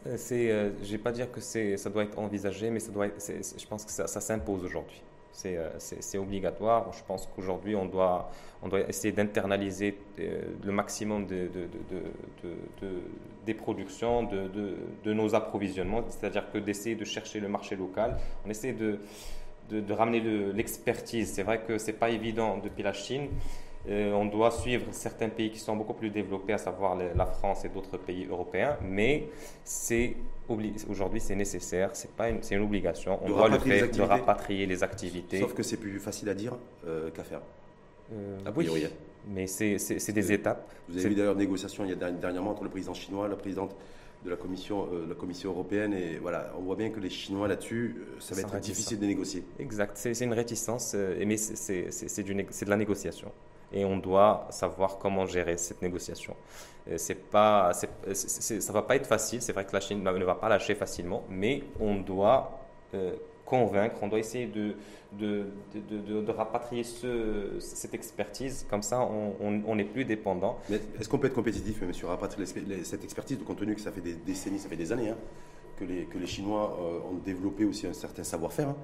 Euh, 0.07 0.15
c'est, 0.17 0.49
euh, 0.51 0.71
vais 0.81 0.97
pas 0.97 1.11
dire 1.11 1.31
que 1.31 1.39
c'est, 1.39 1.77
ça 1.77 1.89
doit 1.89 2.03
être 2.03 2.17
envisagé, 2.17 2.69
mais 2.69 2.79
ça 2.79 2.91
doit 2.91 3.07
je 3.07 3.67
pense 3.67 3.85
que 3.85 3.91
ça, 3.91 4.07
s'impose 4.07 4.63
aujourd'hui. 4.63 5.01
Euh, 5.45 5.69
c'est, 5.77 6.17
obligatoire. 6.17 6.91
Je 6.93 7.03
pense 7.07 7.27
qu'aujourd'hui, 7.33 7.75
on 7.75 7.85
doit, 7.85 8.31
on 8.61 8.67
doit 8.67 8.81
essayer 8.81 9.11
d'internaliser 9.11 9.97
le 10.17 10.71
maximum 10.71 11.25
de, 11.25 11.49
de, 12.81 12.89
des 13.45 13.53
productions, 13.53 14.23
de, 14.23 15.13
nos 15.13 15.35
approvisionnements, 15.35 16.03
c'est-à-dire 16.09 16.51
que 16.51 16.57
d'essayer 16.57 16.95
de 16.95 17.05
chercher 17.05 17.39
le 17.39 17.47
marché 17.47 17.75
local. 17.75 18.17
On 18.45 18.49
essaie 18.49 18.73
de, 18.73 18.99
ramener 19.93 20.19
l'expertise. 20.53 21.31
C'est 21.31 21.43
vrai 21.43 21.61
que 21.61 21.77
ce 21.77 21.87
n'est 21.87 21.97
pas 21.97 22.09
évident 22.09 22.57
depuis 22.57 22.83
la 22.83 22.93
Chine. 22.93 23.29
Euh, 23.89 24.13
on 24.13 24.25
doit 24.25 24.51
suivre 24.51 24.85
certains 24.91 25.29
pays 25.29 25.49
qui 25.49 25.59
sont 25.59 25.75
beaucoup 25.75 25.93
plus 25.93 26.09
développés, 26.09 26.53
à 26.53 26.57
savoir 26.57 26.95
la 26.95 27.25
France 27.25 27.65
et 27.65 27.69
d'autres 27.69 27.97
pays 27.97 28.27
européens, 28.29 28.77
mais 28.83 29.27
c'est 29.63 30.15
aujourd'hui 30.89 31.19
c'est 31.19 31.35
nécessaire, 31.35 31.89
c'est 31.93 32.11
pas 32.11 32.29
une, 32.29 32.39
une 32.49 32.61
obligation. 32.61 33.19
On 33.23 33.27
doit 33.27 33.49
le 33.49 33.59
faire 33.59 33.89
de 33.89 34.01
rapatrier 34.01 34.65
les 34.65 34.83
activités. 34.83 35.39
Sauf 35.39 35.53
que 35.53 35.63
c'est 35.63 35.77
plus 35.77 35.99
facile 35.99 36.29
à 36.29 36.33
dire 36.33 36.53
euh, 36.85 37.09
qu'à 37.11 37.23
faire. 37.23 37.41
Euh, 38.13 38.37
oui, 38.55 38.87
mais 39.27 39.47
c'est 39.47 40.11
des 40.11 40.31
étapes. 40.31 40.69
Vous 40.89 40.97
avez 40.97 41.09
vu 41.09 41.15
d'ailleurs 41.15 41.35
négociation 41.35 41.85
il 41.85 41.91
y 41.91 41.93
a 41.93 42.11
dernièrement 42.11 42.51
entre 42.51 42.63
le 42.63 42.69
président 42.69 42.93
chinois, 42.93 43.27
la 43.27 43.35
présidente 43.35 43.75
de 44.25 44.29
la 44.29 44.35
Commission, 44.35 44.87
euh, 44.91 45.05
la 45.07 45.15
Commission 45.15 45.51
européenne. 45.51 45.93
Et 45.93 46.17
voilà, 46.17 46.53
on 46.57 46.61
voit 46.61 46.75
bien 46.75 46.89
que 46.89 46.99
les 46.99 47.09
Chinois 47.09 47.47
là-dessus, 47.47 47.95
ça 48.19 48.35
va 48.35 48.41
être 48.41 48.59
difficile 48.59 48.99
de 48.99 49.05
négocier. 49.05 49.43
Exact, 49.59 49.93
c'est 49.95 50.19
une 50.19 50.33
réticence, 50.33 50.95
mais 51.25 51.37
c'est 51.37 52.23
de 52.23 52.69
la 52.69 52.77
négociation 52.77 53.31
et 53.73 53.85
on 53.85 53.97
doit 53.97 54.47
savoir 54.49 54.97
comment 54.97 55.25
gérer 55.25 55.57
cette 55.57 55.81
négociation. 55.81 56.35
C'est 56.97 57.29
pas, 57.29 57.71
ça 57.73 58.73
va 58.73 58.81
pas 58.81 58.95
être 58.95 59.05
facile. 59.05 59.41
C'est 59.41 59.53
vrai 59.53 59.65
que 59.65 59.73
la 59.73 59.79
Chine 59.79 60.03
ne 60.03 60.23
va 60.25 60.35
pas 60.35 60.49
lâcher 60.49 60.73
facilement, 60.75 61.23
mais 61.29 61.63
on 61.79 61.95
doit 61.95 62.59
euh, 62.93 63.13
convaincre, 63.45 63.97
on 64.01 64.07
doit 64.07 64.19
essayer 64.19 64.47
de, 64.47 64.75
de, 65.11 65.45
de, 65.75 66.31
rapatrier 66.31 66.83
ce, 66.85 67.59
cette 67.59 67.93
expertise. 67.93 68.65
Comme 68.69 68.81
ça, 68.81 69.01
on 69.01 69.75
n'est 69.75 69.83
plus 69.83 70.05
dépendant. 70.05 70.57
Est-ce 70.97 71.09
qu'on 71.09 71.17
peut 71.17 71.27
être 71.27 71.33
compétitif, 71.33 71.81
monsieur, 71.81 72.07
rapatrier 72.07 72.45
cette 72.83 73.03
expertise, 73.03 73.37
compte 73.45 73.57
tenu 73.57 73.75
que 73.75 73.81
ça 73.81 73.91
fait 73.91 73.99
des 73.99 74.13
décennies, 74.13 74.57
ça 74.59 74.69
fait 74.69 74.77
des 74.77 74.93
années, 74.93 75.09
hein, 75.09 75.17
que, 75.77 75.83
les, 75.83 76.05
que 76.05 76.17
les 76.17 76.27
Chinois 76.27 76.77
euh, 76.79 77.11
ont 77.11 77.17
développé 77.25 77.65
aussi 77.65 77.87
un 77.87 77.93
certain 77.93 78.23
savoir-faire 78.23 78.69
hein, 78.69 78.77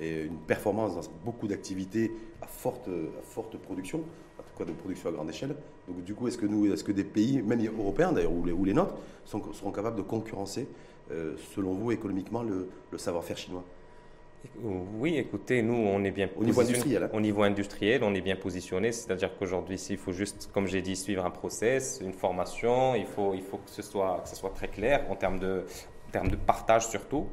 et 0.00 0.22
une 0.22 0.38
performance 0.38 0.94
dans 0.94 1.12
beaucoup 1.24 1.48
d'activités 1.48 2.12
à 2.40 2.46
forte, 2.46 2.88
à 2.88 3.22
forte 3.22 3.56
production? 3.58 4.04
De 4.64 4.72
production 4.72 5.08
à 5.10 5.12
grande 5.12 5.30
échelle. 5.30 5.54
Donc 5.88 6.04
du 6.04 6.14
coup, 6.14 6.28
est-ce 6.28 6.38
que 6.38 6.46
nous, 6.46 6.72
est-ce 6.72 6.84
que 6.84 6.92
des 6.92 7.04
pays, 7.04 7.42
même 7.42 7.64
européens 7.78 8.12
d'ailleurs, 8.12 8.32
ou 8.32 8.44
les, 8.44 8.52
ou 8.52 8.64
les 8.64 8.74
nôtres, 8.74 8.94
sont, 9.24 9.52
seront 9.52 9.72
capables 9.72 9.96
de 9.96 10.02
concurrencer, 10.02 10.66
euh, 11.10 11.34
selon 11.54 11.72
vous, 11.72 11.92
économiquement, 11.92 12.42
le, 12.42 12.68
savoir-faire 12.96 13.36
chinois? 13.36 13.64
Oui, 14.98 15.16
écoutez, 15.16 15.62
nous, 15.62 15.74
on 15.74 16.02
est 16.02 16.10
bien 16.10 16.28
au 16.36 16.44
niveau 16.44 16.60
industriel. 16.60 17.04
Hein. 17.04 17.10
Au 17.12 17.20
niveau 17.20 17.42
industriel, 17.44 18.02
on 18.02 18.12
est 18.12 18.20
bien 18.20 18.34
positionné. 18.34 18.90
C'est-à-dire 18.90 19.30
qu'aujourd'hui, 19.38 19.80
il 19.90 19.96
faut 19.96 20.12
juste, 20.12 20.50
comme 20.52 20.66
j'ai 20.66 20.82
dit, 20.82 20.96
suivre 20.96 21.24
un 21.24 21.30
process, 21.30 22.00
une 22.02 22.12
formation. 22.12 22.96
Il 22.96 23.06
faut, 23.06 23.34
il 23.34 23.42
faut 23.42 23.58
que 23.58 23.70
ce 23.70 23.82
soit, 23.82 24.20
que 24.24 24.28
ce 24.28 24.34
soit 24.34 24.50
très 24.50 24.66
clair 24.66 25.06
en 25.10 25.14
termes 25.14 25.38
de, 25.38 25.64
en 26.08 26.10
termes 26.10 26.28
de 26.28 26.36
partage 26.36 26.88
surtout. 26.88 27.28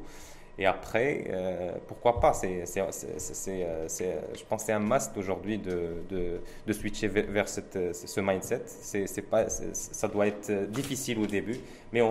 Et 0.60 0.66
après, 0.66 1.24
euh, 1.30 1.72
pourquoi 1.88 2.20
pas 2.20 2.34
c'est, 2.34 2.62
euh, 2.76 3.86
Je 3.88 4.44
pense 4.44 4.60
que 4.60 4.66
c'est 4.66 4.72
un 4.72 4.78
must 4.78 5.16
aujourd'hui 5.16 5.56
de, 5.56 6.02
de, 6.10 6.40
de, 6.66 6.72
switcher 6.74 7.08
vers 7.08 7.48
cette, 7.48 7.78
ce 7.94 8.20
mindset. 8.20 8.64
C'est, 8.66 9.22
pas, 9.22 9.48
ça 9.48 10.06
doit 10.08 10.26
être 10.26 10.70
difficile 10.70 11.18
au 11.18 11.26
début, 11.26 11.58
mais 11.94 12.02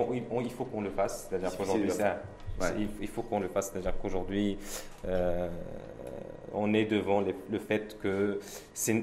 il 0.43 0.51
faut 0.51 0.65
qu'on 0.65 0.81
le 0.81 0.89
fasse. 0.89 1.27
C'est-à-dire 1.29 1.55
qu'aujourd'hui, 1.55 1.91
il, 2.99 3.07
faut 3.07 3.21
qu'on 3.21 3.39
le 3.39 3.49
fasse. 3.49 3.69
C'est-à-dire 3.71 3.93
qu'aujourd'hui, 4.01 4.57
euh, 5.07 5.47
on 6.51 6.73
est 6.73 6.85
devant 6.85 7.21
le 7.21 7.59
fait 7.59 7.99
que 8.01 8.39
c'est, 8.73 8.95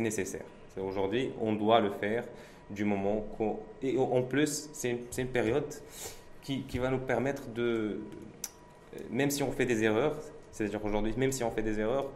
nécessaire. 0.00 0.44
Aujourd'hui, 0.76 1.30
on 1.40 1.52
doit 1.52 1.78
le 1.78 1.92
faire 1.92 2.24
du 2.68 2.84
moment 2.84 3.24
qu'on... 3.38 3.60
Et 3.80 3.96
en 3.96 4.22
plus, 4.22 4.68
c'est 4.72 4.98
une 5.16 5.28
période 5.28 5.72
qui, 6.46 6.78
va 6.78 6.90
nous 6.90 6.98
permettre 6.98 7.48
de, 7.48 7.98
même 9.10 9.30
si 9.30 9.42
on 9.42 9.50
fait 9.50 9.66
des 9.66 9.82
erreurs, 9.82 10.16
c'est-à-dire 10.52 10.84
aujourd'hui, 10.84 11.12
même 11.16 11.32
si 11.32 11.42
on 11.42 11.50
fait 11.50 11.62
des 11.62 11.80
erreurs, 11.80 12.10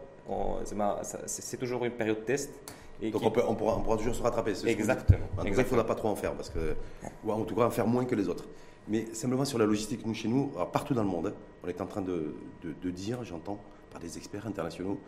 c'est 1.26 1.56
toujours 1.56 1.84
une 1.84 1.92
période 1.92 2.20
de 2.20 2.24
test. 2.24 2.52
Et 3.02 3.10
Donc 3.10 3.22
on, 3.24 3.30
peut, 3.30 3.42
on, 3.48 3.54
pourra, 3.54 3.76
on, 3.76 3.82
pourra, 3.82 3.96
toujours 3.96 4.14
se 4.14 4.22
rattraper. 4.22 4.52
Exactement. 4.66 5.26
il 5.44 5.50
ne 5.50 5.64
faudra 5.64 5.86
pas 5.86 5.94
trop 5.94 6.08
en 6.08 6.16
faire, 6.16 6.34
parce 6.34 6.50
que, 6.50 6.76
ou 7.24 7.32
en 7.32 7.44
tout 7.44 7.54
cas 7.54 7.64
en 7.64 7.70
faire 7.70 7.86
moins 7.86 8.04
que 8.04 8.14
les 8.14 8.28
autres. 8.28 8.46
Mais 8.88 9.06
simplement 9.14 9.44
sur 9.44 9.58
la 9.58 9.66
logistique, 9.66 10.06
nous, 10.06 10.14
chez 10.14 10.28
nous, 10.28 10.52
partout 10.72 10.94
dans 10.94 11.02
le 11.02 11.08
monde, 11.08 11.34
on 11.64 11.68
est 11.68 11.80
en 11.80 11.86
train 11.86 12.02
de, 12.02 12.34
de, 12.62 12.90
dire, 12.90 13.24
j'entends, 13.24 13.58
par 13.90 14.00
des 14.00 14.16
experts 14.16 14.46
internationaux, 14.46 15.00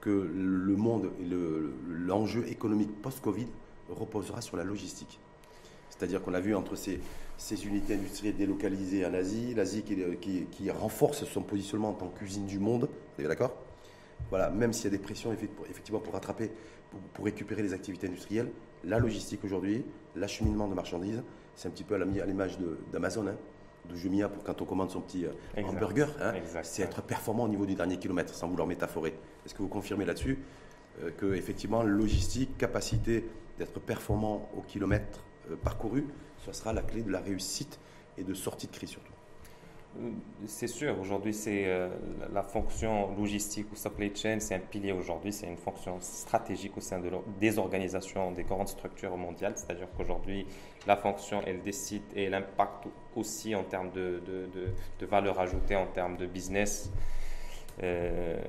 que 0.00 0.10
le 0.10 0.76
monde 0.76 1.10
et 1.20 1.26
l'enjeu 1.88 2.48
économique 2.48 2.90
post-Covid 3.02 3.46
reposera 3.90 4.40
sur 4.40 4.56
la 4.56 4.64
logistique. 4.64 5.20
C'est-à-dire 5.92 6.22
qu'on 6.22 6.34
a 6.34 6.40
vu 6.40 6.54
entre 6.54 6.74
ces, 6.74 7.00
ces 7.36 7.66
unités 7.66 7.94
industrielles 7.94 8.36
délocalisées 8.36 9.04
en 9.04 9.12
Asie, 9.14 9.54
l'Asie 9.54 9.82
qui, 9.82 10.46
qui, 10.50 10.70
renforce 10.70 11.24
son 11.24 11.42
positionnement 11.42 11.90
en 11.90 11.94
tant 11.94 12.08
qu'usine 12.08 12.46
du 12.46 12.58
monde, 12.58 12.88
vous 13.16 13.22
êtes 13.22 13.28
d'accord? 13.28 13.54
Voilà, 14.30 14.48
même 14.50 14.72
s'il 14.72 14.84
y 14.84 14.88
a 14.88 14.90
des 14.90 15.02
pressions 15.02 15.32
effectivement 15.32 16.00
pour 16.00 16.14
rattraper, 16.14 16.50
pour, 17.12 17.24
récupérer 17.24 17.62
les 17.62 17.74
activités 17.74 18.06
industrielles, 18.06 18.50
la 18.84 18.98
logistique 18.98 19.44
aujourd'hui, 19.44 19.84
l'acheminement 20.16 20.66
de 20.66 20.74
marchandises, 20.74 21.22
c'est 21.54 21.68
un 21.68 21.70
petit 21.70 21.84
peu 21.84 21.94
à 21.94 22.24
l'image 22.24 22.58
d'Amazon, 22.90 23.26
hein, 23.26 23.36
de 23.90 23.94
Jumia 23.94 24.28
pour 24.28 24.42
quand 24.44 24.62
on 24.62 24.64
commande 24.64 24.90
son 24.90 25.00
petit 25.00 25.26
euh, 25.26 25.62
hamburger, 25.62 26.08
hein, 26.20 26.32
c'est 26.62 26.82
être 26.82 27.02
performant 27.02 27.44
au 27.44 27.48
niveau 27.48 27.66
du 27.66 27.74
dernier 27.74 27.98
kilomètre, 27.98 28.34
sans 28.34 28.48
vouloir 28.48 28.66
métaphorer. 28.66 29.14
Est-ce 29.44 29.54
que 29.54 29.62
vous 29.62 29.68
confirmez 29.68 30.04
là-dessus 30.04 30.38
euh, 31.02 31.10
que 31.10 31.34
effectivement 31.34 31.82
logistique, 31.82 32.56
capacité 32.56 33.28
d'être 33.58 33.80
performant 33.80 34.48
au 34.56 34.62
kilomètre 34.62 35.24
euh, 35.50 35.56
parcouru, 35.56 36.06
ce 36.44 36.52
sera 36.52 36.72
la 36.72 36.82
clé 36.82 37.02
de 37.02 37.10
la 37.10 37.20
réussite 37.20 37.78
et 38.18 38.24
de 38.24 38.34
sortie 38.34 38.66
de 38.66 38.72
crise 38.72 38.90
surtout. 38.90 39.12
C'est 40.46 40.68
sûr, 40.68 40.98
aujourd'hui, 40.98 41.34
c'est 41.34 41.64
euh, 41.66 41.90
la 42.32 42.42
fonction 42.42 43.14
logistique 43.14 43.70
ou 43.72 43.76
supply 43.76 44.10
chain, 44.16 44.38
c'est 44.40 44.54
un 44.54 44.58
pilier 44.58 44.92
aujourd'hui, 44.92 45.34
c'est 45.34 45.46
une 45.46 45.58
fonction 45.58 46.00
stratégique 46.00 46.74
au 46.78 46.80
sein 46.80 46.98
de, 46.98 47.10
des 47.38 47.58
organisations, 47.58 48.32
des 48.32 48.44
grandes 48.44 48.68
structures 48.68 49.14
mondiales. 49.18 49.52
C'est-à-dire 49.54 49.88
qu'aujourd'hui, 49.94 50.46
la 50.86 50.96
fonction, 50.96 51.42
elle 51.46 51.60
décide 51.60 52.04
et 52.16 52.24
elle 52.24 52.34
impacte 52.34 52.88
aussi 53.14 53.54
en 53.54 53.64
termes 53.64 53.90
de, 53.90 54.22
de, 54.26 54.48
de 54.98 55.06
valeur 55.06 55.38
ajoutée, 55.38 55.76
en 55.76 55.86
termes 55.86 56.16
de 56.16 56.24
business. 56.24 56.90
Euh, 57.82 58.40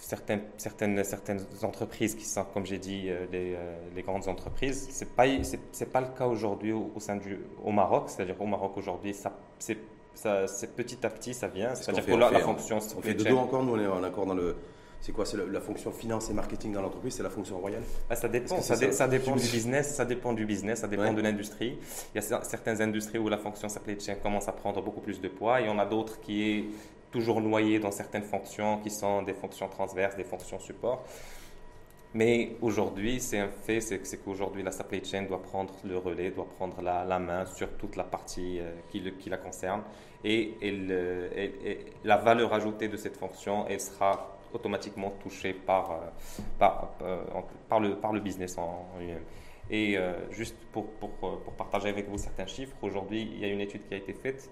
certaines, 0.00 0.42
certaines, 0.56 1.04
certaines 1.04 1.40
entreprises 1.62 2.14
qui 2.14 2.24
sont, 2.24 2.44
comme 2.44 2.66
j'ai 2.66 2.78
dit, 2.78 3.04
euh, 3.08 3.26
les, 3.30 3.54
euh, 3.54 3.76
les, 3.94 4.02
grandes 4.02 4.28
entreprises. 4.28 4.88
Ce 4.90 5.04
n'est 5.04 5.10
pas, 5.10 5.24
c'est, 5.72 5.92
pas 5.92 6.00
le 6.00 6.08
cas 6.16 6.26
aujourd'hui 6.26 6.72
au, 6.72 6.92
sein 6.98 7.16
du 7.16 7.38
au 7.62 7.72
Maroc. 7.72 8.04
C'est-à-dire 8.08 8.36
qu'au 8.36 8.46
Maroc 8.46 8.72
aujourd'hui, 8.76 9.14
ça, 9.14 9.36
c'est, 9.58 9.78
ça, 10.14 10.46
c'est 10.46 10.74
petit 10.74 11.04
à 11.04 11.10
petit, 11.10 11.34
ça 11.34 11.48
vient. 11.48 11.74
C'est-à-dire 11.74 12.06
que 12.06 12.12
la, 12.12 12.40
fonction. 12.40 12.78
On 12.96 13.02
fait 13.02 13.14
de 13.14 13.24
dos 13.24 13.38
encore, 13.38 13.62
nous 13.62 13.74
on 13.74 13.80
est 14.02 14.06
encore 14.06 14.26
dans 14.26 14.34
le. 14.34 14.56
C'est 15.00 15.12
quoi 15.12 15.24
C'est 15.24 15.36
la, 15.36 15.60
fonction 15.60 15.92
finance 15.92 16.28
et 16.28 16.32
marketing 16.32 16.72
dans 16.72 16.82
l'entreprise 16.82 17.14
C'est 17.14 17.22
la 17.22 17.30
fonction 17.30 17.58
royale 17.58 17.82
ah, 18.10 18.16
Ça 18.16 18.28
dépend. 18.28 18.60
Ça, 18.60 18.74
ça, 18.74 19.06
dépend 19.06 19.36
du 19.36 19.46
business. 19.46 19.94
Ça 19.94 20.04
dépend 20.04 20.32
du 20.32 20.44
business. 20.44 20.80
Ça 20.80 20.88
dépend 20.88 21.12
de 21.12 21.22
l'industrie. 21.22 21.78
Il 22.14 22.16
y 22.16 22.18
a 22.18 22.42
certaines 22.42 22.82
industries 22.82 23.18
où 23.18 23.28
la 23.28 23.38
fonction 23.38 23.68
supply 23.68 24.00
chain 24.00 24.16
commence 24.16 24.48
à 24.48 24.52
prendre 24.52 24.82
beaucoup 24.82 25.00
plus 25.00 25.20
de 25.20 25.28
poids. 25.28 25.60
Il 25.60 25.68
y 25.68 25.70
en 25.70 25.78
a 25.78 25.86
d'autres 25.86 26.20
qui 26.20 26.50
est 26.50 26.64
toujours 27.10 27.40
noyé 27.40 27.78
dans 27.78 27.90
certaines 27.90 28.22
fonctions 28.22 28.78
qui 28.78 28.90
sont 28.90 29.22
des 29.22 29.34
fonctions 29.34 29.68
transverses, 29.68 30.16
des 30.16 30.24
fonctions 30.24 30.58
support. 30.58 31.04
Mais 32.14 32.56
aujourd'hui, 32.62 33.20
c'est 33.20 33.38
un 33.38 33.48
fait, 33.48 33.80
c'est 33.80 34.24
qu'aujourd'hui, 34.24 34.62
la 34.62 34.72
supply 34.72 35.04
chain 35.04 35.22
doit 35.22 35.42
prendre 35.42 35.74
le 35.84 35.98
relais, 35.98 36.30
doit 36.30 36.48
prendre 36.48 36.80
la, 36.80 37.18
main 37.18 37.44
sur 37.44 37.70
toute 37.76 37.96
la 37.96 38.04
partie 38.04 38.60
euh, 38.60 38.72
qui, 38.88 39.28
la 39.28 39.36
concerne. 39.36 39.82
Et, 40.24 40.54
la 42.04 42.16
valeur 42.16 42.54
ajoutée 42.54 42.88
de 42.88 42.96
cette 42.96 43.16
fonction, 43.16 43.66
elle 43.68 43.80
sera 43.80 44.38
automatiquement 44.54 45.10
touchée 45.22 45.52
par, 45.52 46.00
euh, 46.62 46.66
euh, 47.02 48.12
le, 48.12 48.20
business 48.20 48.56
en, 48.56 48.86
lui-même. 48.98 49.22
Et 49.70 49.98
juste 50.30 50.56
pour, 50.72 50.86
partager 51.58 51.90
avec 51.90 52.08
vous 52.08 52.16
certains 52.16 52.46
chiffres, 52.46 52.74
aujourd'hui, 52.80 53.30
il 53.34 53.38
y 53.40 53.44
a 53.44 53.48
une 53.48 53.60
étude 53.60 53.86
qui 53.86 53.92
a 53.92 53.98
été 53.98 54.14
faite 54.14 54.50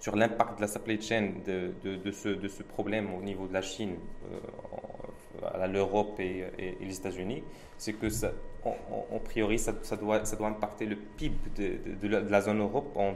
sur 0.00 0.16
l'impact 0.16 0.56
de 0.56 0.60
la 0.62 0.68
supply 0.68 1.00
chain 1.00 1.30
de, 1.46 1.72
de, 1.82 2.10
ce, 2.12 2.28
de, 2.28 2.48
ce, 2.48 2.62
problème 2.62 3.12
au 3.14 3.22
niveau 3.22 3.46
de 3.46 3.52
la 3.52 3.62
Chine, 3.62 3.96
euh, 4.32 5.66
l'Europe 5.66 6.18
et, 6.20 6.44
les 6.80 6.96
États-Unis, 6.96 7.42
c'est 7.76 7.92
que 7.94 8.08
ça, 8.08 8.32
on, 8.64 9.18
priori, 9.18 9.58
ça, 9.58 9.72
doit, 10.00 10.24
ça 10.24 10.36
doit 10.36 10.48
impacter 10.48 10.86
le 10.86 10.96
PIB 10.96 11.36
de, 12.00 12.08
la, 12.08 12.40
zone 12.40 12.60
Europe 12.60 12.96
en, 12.96 13.14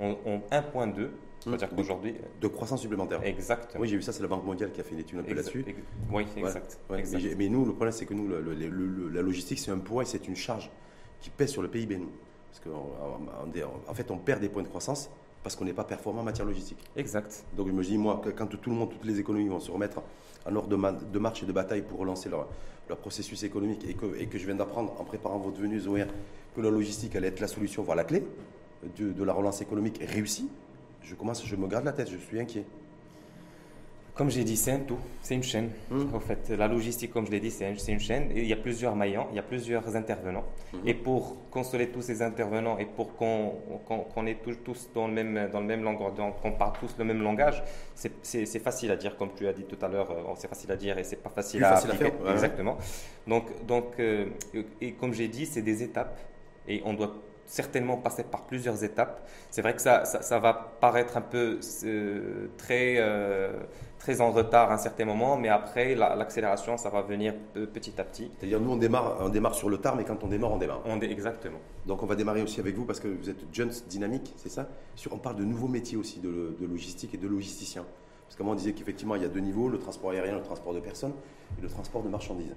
en, 0.00 0.10
en 0.10 0.38
1,2 0.50 1.08
c'est-à-dire 1.40 1.70
qu'aujourd'hui. 1.70 2.14
De 2.40 2.48
croissance 2.48 2.80
supplémentaire. 2.80 3.20
Exactement. 3.24 3.80
Oui, 3.80 3.88
j'ai 3.88 3.96
vu 3.96 4.02
ça, 4.02 4.12
c'est 4.12 4.22
la 4.22 4.28
Banque 4.28 4.44
mondiale 4.44 4.72
qui 4.72 4.80
a 4.80 4.84
fait 4.84 4.94
une 4.94 5.00
étude 5.00 5.20
un 5.20 5.22
peu 5.22 5.34
là-dessus. 5.34 5.64
Oui, 6.10 6.26
exact. 6.36 6.78
Mais, 6.90 7.48
nous, 7.48 7.64
le 7.64 7.72
problème, 7.72 7.92
c'est 7.92 8.06
que 8.06 8.14
nous, 8.14 8.28
la 8.28 9.22
logistique, 9.22 9.58
c'est 9.58 9.70
un 9.70 9.78
poids 9.78 10.02
et 10.02 10.06
c'est 10.06 10.26
une 10.28 10.36
charge 10.36 10.70
qui 11.20 11.30
pèse 11.30 11.50
sur 11.50 11.62
le 11.62 11.68
PIB, 11.68 11.98
nous. 11.98 12.10
Parce 12.50 12.60
qu'en 12.60 12.90
en 13.86 13.94
fait, 13.94 14.10
on 14.10 14.18
perd 14.18 14.40
des 14.40 14.48
points 14.48 14.62
de 14.62 14.68
croissance 14.68 15.10
parce 15.42 15.56
qu'on 15.56 15.64
n'est 15.64 15.72
pas 15.72 15.84
performant 15.84 16.20
en 16.20 16.24
matière 16.24 16.46
logistique. 16.46 16.78
Exact. 16.96 17.44
Donc 17.56 17.68
je 17.68 17.72
me 17.72 17.82
dis, 17.82 17.96
moi, 17.98 18.20
quand 18.36 18.46
tout 18.46 18.70
le 18.70 18.76
monde, 18.76 18.90
toutes 18.90 19.04
les 19.04 19.20
économies 19.20 19.48
vont 19.48 19.60
se 19.60 19.70
remettre 19.70 20.02
en 20.46 20.56
ordre 20.56 20.68
de, 20.68 21.18
marche 21.18 21.42
et 21.42 21.46
de 21.46 21.52
bataille 21.52 21.82
pour 21.82 21.98
relancer 21.98 22.28
leur, 22.28 22.48
leur 22.88 22.98
processus 22.98 23.42
économique 23.42 23.84
et 23.88 23.94
que, 23.94 24.18
et 24.18 24.26
que 24.26 24.38
je 24.38 24.46
viens 24.46 24.54
d'apprendre 24.54 24.94
en 25.00 25.04
préparant 25.04 25.38
votre 25.38 25.58
venue, 25.58 25.80
Zoé, 25.80 26.04
que 26.54 26.60
la 26.60 26.70
logistique 26.70 27.14
allait 27.16 27.28
être 27.28 27.40
la 27.40 27.48
solution, 27.48 27.82
voire 27.82 27.96
la 27.96 28.04
clé 28.04 28.24
de, 28.96 29.12
de 29.12 29.24
la 29.24 29.32
relance 29.32 29.60
économique 29.60 30.00
réussie, 30.06 30.48
je 31.02 31.14
commence, 31.14 31.44
je 31.44 31.56
me 31.56 31.66
garde 31.66 31.84
la 31.84 31.92
tête, 31.92 32.10
je 32.10 32.16
suis 32.16 32.38
inquiet. 32.38 32.64
Comme 34.18 34.30
j'ai 34.30 34.42
dit, 34.42 34.56
c'est 34.56 34.72
un 34.72 34.80
tout, 34.80 34.98
c'est 35.22 35.36
une 35.36 35.44
chaîne. 35.44 35.70
En 35.92 35.94
hmm. 35.94 36.20
fait, 36.20 36.50
la 36.50 36.66
logistique, 36.66 37.12
comme 37.12 37.24
je 37.24 37.30
l'ai 37.30 37.38
dit, 37.38 37.52
c'est 37.52 37.70
une 37.70 38.00
chaîne. 38.00 38.32
il 38.34 38.46
y 38.46 38.52
a 38.52 38.56
plusieurs 38.56 38.96
maillons, 38.96 39.28
il 39.30 39.36
y 39.36 39.38
a 39.38 39.44
plusieurs 39.44 39.94
intervenants. 39.94 40.42
Hmm. 40.72 40.78
Et 40.88 40.94
pour 40.94 41.48
consoler 41.50 41.90
tous 41.90 42.02
ces 42.02 42.20
intervenants 42.20 42.78
et 42.78 42.84
pour 42.84 43.14
qu'on 43.14 43.54
qu 43.86 44.28
est 44.28 44.42
tous, 44.42 44.56
tous, 44.64 44.90
dans 44.92 45.06
le 45.06 45.14
même, 45.14 45.48
dans 45.52 45.60
le 45.60 45.66
même 45.66 45.84
langage, 45.84 46.14
qu'on 46.42 46.50
parle 46.50 46.72
tous 46.80 46.96
le 46.98 47.04
même 47.04 47.22
langage, 47.22 47.62
c'est 47.94 48.58
facile 48.58 48.90
à 48.90 48.96
dire, 48.96 49.16
comme 49.16 49.30
tu 49.36 49.46
as 49.46 49.52
dit 49.52 49.62
tout 49.62 49.78
à 49.80 49.86
l'heure. 49.86 50.10
Euh, 50.10 50.34
c'est 50.36 50.48
facile 50.48 50.72
à 50.72 50.76
dire 50.76 50.98
et 50.98 51.04
c'est 51.04 51.22
pas 51.22 51.30
facile, 51.30 51.62
à, 51.62 51.76
facile 51.76 51.92
à, 51.92 51.94
faire. 51.94 52.12
Exactement. 52.32 52.76
Donc, 53.24 53.64
donc 53.66 54.00
euh, 54.00 54.26
et 54.80 54.94
comme 54.94 55.14
j'ai 55.14 55.28
dit, 55.28 55.46
c'est 55.46 55.62
des 55.62 55.84
étapes 55.84 56.18
et 56.66 56.82
on 56.84 56.92
doit 56.92 57.14
certainement 57.48 57.96
passer 57.96 58.22
par 58.22 58.42
plusieurs 58.42 58.84
étapes. 58.84 59.26
C'est 59.50 59.62
vrai 59.62 59.74
que 59.74 59.80
ça, 59.80 60.04
ça, 60.04 60.38
va 60.38 60.52
paraître 60.80 61.16
un 61.16 61.22
peu 61.22 61.58
euh, 61.84 62.46
très, 62.58 62.96
euh, 62.98 63.52
très 63.98 64.20
en 64.20 64.30
retard 64.30 64.70
à 64.70 64.74
un 64.74 64.78
certain 64.78 65.06
moment, 65.06 65.36
mais 65.36 65.48
après, 65.48 65.94
l'accélération, 65.94 66.76
ça 66.76 66.90
va 66.90 67.02
venir 67.02 67.34
petit 67.54 67.98
à 67.98 68.04
petit. 68.04 68.30
C'est-à-dire, 68.38 68.60
nous, 68.60 68.70
on 68.70 68.76
démarre, 68.76 69.16
on 69.20 69.30
démarre 69.30 69.54
sur 69.54 69.70
le 69.70 69.78
tard, 69.78 69.96
mais 69.96 70.04
quand 70.04 70.22
on 70.22 70.28
démarre, 70.28 70.52
on 70.52 70.58
démarre. 70.58 70.82
On 70.84 71.00
exactement. 71.00 71.58
Donc, 71.86 72.02
on 72.02 72.06
va 72.06 72.14
démarrer 72.14 72.42
aussi 72.42 72.60
avec 72.60 72.76
vous 72.76 72.84
parce 72.84 73.00
que 73.00 73.08
vous 73.08 73.30
êtes 73.30 73.40
jeunes 73.52 73.72
dynamiques, 73.88 74.34
c'est 74.36 74.50
ça? 74.50 74.68
Sur, 74.94 75.14
On 75.14 75.18
parle 75.18 75.36
de 75.36 75.44
nouveaux 75.44 75.68
métiers 75.68 75.96
aussi, 75.96 76.20
de, 76.20 76.54
de 76.60 76.66
logistique 76.66 77.14
et 77.14 77.18
de 77.18 77.26
logisticien. 77.26 77.84
Parce 78.26 78.36
qu'à 78.36 78.44
on 78.44 78.54
disait 78.54 78.72
qu'effectivement, 78.72 79.16
il 79.16 79.22
y 79.22 79.24
a 79.24 79.28
deux 79.28 79.40
niveaux, 79.40 79.70
le 79.70 79.78
transport 79.78 80.10
aérien, 80.10 80.36
le 80.36 80.42
transport 80.42 80.74
de 80.74 80.80
personnes 80.80 81.14
et 81.58 81.62
le 81.62 81.68
transport 81.68 82.02
de 82.02 82.10
marchandises. 82.10 82.54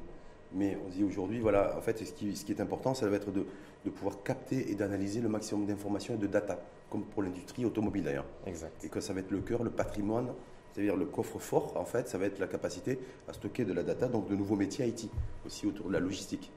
Mais 0.53 0.77
on 0.85 0.89
dit 0.89 1.03
aujourd'hui, 1.03 1.39
voilà, 1.39 1.75
en 1.77 1.81
fait, 1.81 1.97
ce 2.03 2.11
qui, 2.11 2.35
ce 2.35 2.43
qui 2.43 2.51
est 2.51 2.61
important, 2.61 2.93
ça 2.93 3.07
va 3.07 3.15
être 3.15 3.31
de, 3.31 3.45
de 3.85 3.89
pouvoir 3.89 4.21
capter 4.23 4.71
et 4.71 4.75
d'analyser 4.75 5.21
le 5.21 5.29
maximum 5.29 5.65
d'informations 5.65 6.15
et 6.15 6.17
de 6.17 6.27
data, 6.27 6.59
comme 6.89 7.03
pour 7.03 7.23
l'industrie 7.23 7.65
automobile 7.65 8.03
d'ailleurs. 8.03 8.25
Exact. 8.45 8.83
Et 8.83 8.89
que 8.89 8.99
ça 8.99 9.13
va 9.13 9.21
être 9.21 9.31
le 9.31 9.39
cœur, 9.39 9.63
le 9.63 9.69
patrimoine, 9.69 10.33
c'est-à-dire 10.73 10.95
le 10.95 11.05
coffre-fort, 11.05 11.73
en 11.75 11.85
fait, 11.85 12.07
ça 12.07 12.17
va 12.17 12.25
être 12.25 12.39
la 12.39 12.47
capacité 12.47 12.99
à 13.27 13.33
stocker 13.33 13.65
de 13.65 13.73
la 13.73 13.83
data, 13.83 14.07
donc 14.07 14.27
de 14.29 14.35
nouveaux 14.35 14.55
métiers 14.55 14.87
IT, 14.87 15.09
aussi 15.45 15.67
autour 15.67 15.87
de 15.87 15.93
la 15.93 15.99
logistique. 15.99 16.51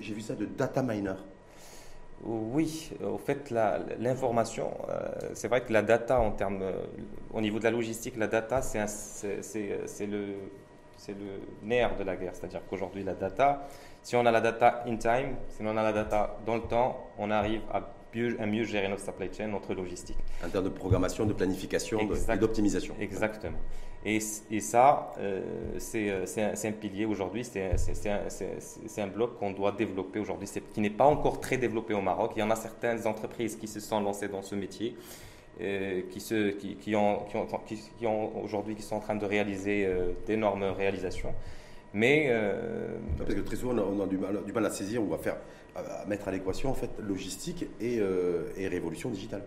J'ai 0.00 0.14
vu 0.14 0.20
ça 0.20 0.34
de 0.34 0.46
data 0.46 0.82
miner. 0.82 1.14
Oui, 2.24 2.90
au 3.04 3.18
fait, 3.18 3.50
l'information, 3.98 4.70
euh, 4.88 5.08
c'est 5.34 5.48
vrai 5.48 5.64
que 5.64 5.72
la 5.72 5.82
data, 5.82 6.20
en 6.20 6.30
termes, 6.30 6.62
euh, 6.62 6.84
au 7.34 7.40
niveau 7.40 7.58
de 7.58 7.64
la 7.64 7.72
logistique, 7.72 8.16
la 8.16 8.28
data, 8.28 8.62
c'est 8.62 10.06
le, 10.06 10.34
c'est 11.04 11.12
le 11.12 11.66
nerf 11.66 11.96
de 11.96 12.04
la 12.04 12.16
guerre. 12.16 12.32
C'est-à-dire 12.34 12.60
qu'aujourd'hui, 12.68 13.02
la 13.02 13.14
data, 13.14 13.66
si 14.02 14.14
on 14.14 14.24
a 14.24 14.30
la 14.30 14.40
data 14.40 14.84
in 14.86 14.96
time, 14.96 15.36
si 15.48 15.62
on 15.62 15.76
a 15.76 15.82
la 15.82 15.92
data 15.92 16.38
dans 16.46 16.54
le 16.54 16.62
temps, 16.62 17.10
on 17.18 17.30
arrive 17.30 17.62
à 17.72 17.80
mieux, 18.14 18.40
à 18.40 18.46
mieux 18.46 18.62
gérer 18.62 18.88
notre 18.88 19.02
supply 19.02 19.28
chain, 19.32 19.48
notre 19.48 19.74
logistique. 19.74 20.18
En 20.44 20.48
termes 20.48 20.64
de 20.64 20.68
programmation, 20.68 21.26
de 21.26 21.32
planification 21.32 21.98
et 21.98 22.36
d'optimisation. 22.36 22.94
Exactement. 23.00 23.58
Et, 24.04 24.18
et 24.50 24.60
ça, 24.60 25.12
euh, 25.18 25.42
euh, 25.94 26.22
c'est 26.26 26.42
un, 26.42 26.68
un, 26.70 26.72
pilier 26.72 27.04
aujourd'hui, 27.04 27.44
c'est 27.44 27.70
un, 28.08 29.02
un, 29.02 29.06
bloc 29.08 29.38
qu'on 29.38 29.52
doit 29.52 29.72
développer 29.72 30.20
aujourd'hui, 30.20 30.48
qui 30.72 30.80
n'est 30.80 30.90
pas 30.90 31.04
encore 31.04 31.40
très 31.40 31.56
développé 31.56 31.94
au 31.94 32.00
Maroc. 32.00 32.32
Il 32.36 32.40
y 32.40 32.42
en 32.42 32.50
a 32.50 32.56
certaines 32.56 33.06
entreprises 33.06 33.56
qui 33.56 33.66
se 33.66 33.80
sont 33.80 34.00
lancées 34.00 34.28
dans 34.28 34.42
ce 34.42 34.54
métier 34.54 34.96
qui, 35.58 36.20
se, 36.20 36.50
qui, 36.50 36.76
qui, 36.76 36.96
ont, 36.96 37.24
qui, 37.28 37.36
ont, 37.36 37.46
qui, 37.98 38.06
ont 38.06 38.44
aujourd'hui 38.44 38.74
qui 38.74 38.82
sont 38.82 38.96
en 38.96 39.00
train 39.00 39.16
de 39.16 39.26
réaliser 39.26 39.86
euh, 39.86 40.12
d'énormes 40.26 40.64
réalisations. 40.64 41.34
Mais 41.94 42.26
euh, 42.28 42.96
parce 43.18 43.34
que 43.34 43.40
très 43.40 43.56
souvent 43.56 43.74
on 43.74 44.02
a, 44.02 44.06
du, 44.06 44.16
mal, 44.16 44.42
du, 44.44 44.52
mal, 44.52 44.64
à 44.64 44.70
saisir, 44.70 45.02
on 45.02 45.06
va 45.06 45.18
faire 45.18 45.36
à 45.76 46.04
mettre 46.06 46.28
à 46.28 46.30
l'équation 46.30 46.70
en 46.70 46.74
fait 46.74 46.90
logistique 47.00 47.66
et, 47.80 47.98
euh, 47.98 48.48
et 48.56 48.68
révolution 48.68 49.10
digitale. 49.10 49.42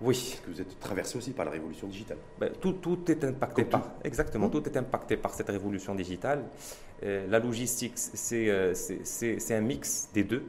Oui. 0.00 0.30
Parce 0.30 0.40
que 0.40 0.50
vous 0.50 0.60
êtes 0.60 0.80
traversé 0.80 1.18
aussi 1.18 1.32
par 1.32 1.44
la 1.44 1.52
révolution 1.52 1.86
digitale. 1.86 2.18
Ben, 2.38 2.50
tout, 2.60 2.72
tout, 2.74 3.10
est 3.10 3.22
impacté 3.24 3.64
par 3.64 3.90
exactement 4.04 4.48
tout 4.48 4.64
est 4.64 4.76
impacté 4.76 5.16
par 5.16 5.34
cette 5.34 5.48
révolution 5.48 5.94
digitale. 5.94 6.44
la 7.02 7.38
logistique 7.38 7.94
c'est 7.96 8.50
un 9.50 9.60
mix 9.60 10.08
des 10.14 10.24
deux 10.24 10.44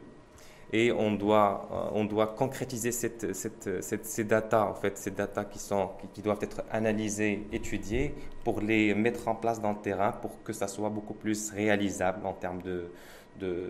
et 0.74 0.92
on 0.92 1.12
doit, 1.12 1.70
euh, 1.72 2.00
on 2.00 2.04
doit 2.04 2.28
concrétiser 2.28 2.92
cette, 2.92 3.34
cette, 3.34 4.06
ces 4.06 4.24
datas, 4.24 4.66
en 4.66 4.74
fait, 4.74 4.98
ces 4.98 5.12
datas 5.12 5.46
qui, 5.46 5.60
sont, 5.60 5.92
qui, 6.14 6.24
doivent 6.24 6.42
être 6.42 6.64
analysées, 6.72 7.46
étudiées 7.54 8.16
pour 8.44 8.60
les 8.60 8.96
mettre 8.96 9.28
en 9.28 9.36
place 9.36 9.62
dans 9.62 9.72
le 9.72 9.78
terrain 9.78 10.12
pour 10.12 10.42
que 10.44 10.52
ça 10.52 10.68
soit 10.68 10.90
beaucoup 10.90 11.14
plus 11.14 11.52
réalisable 11.52 12.26
en 12.26 12.34
termes 12.34 12.64
de, 12.64 12.86
de, 13.40 13.68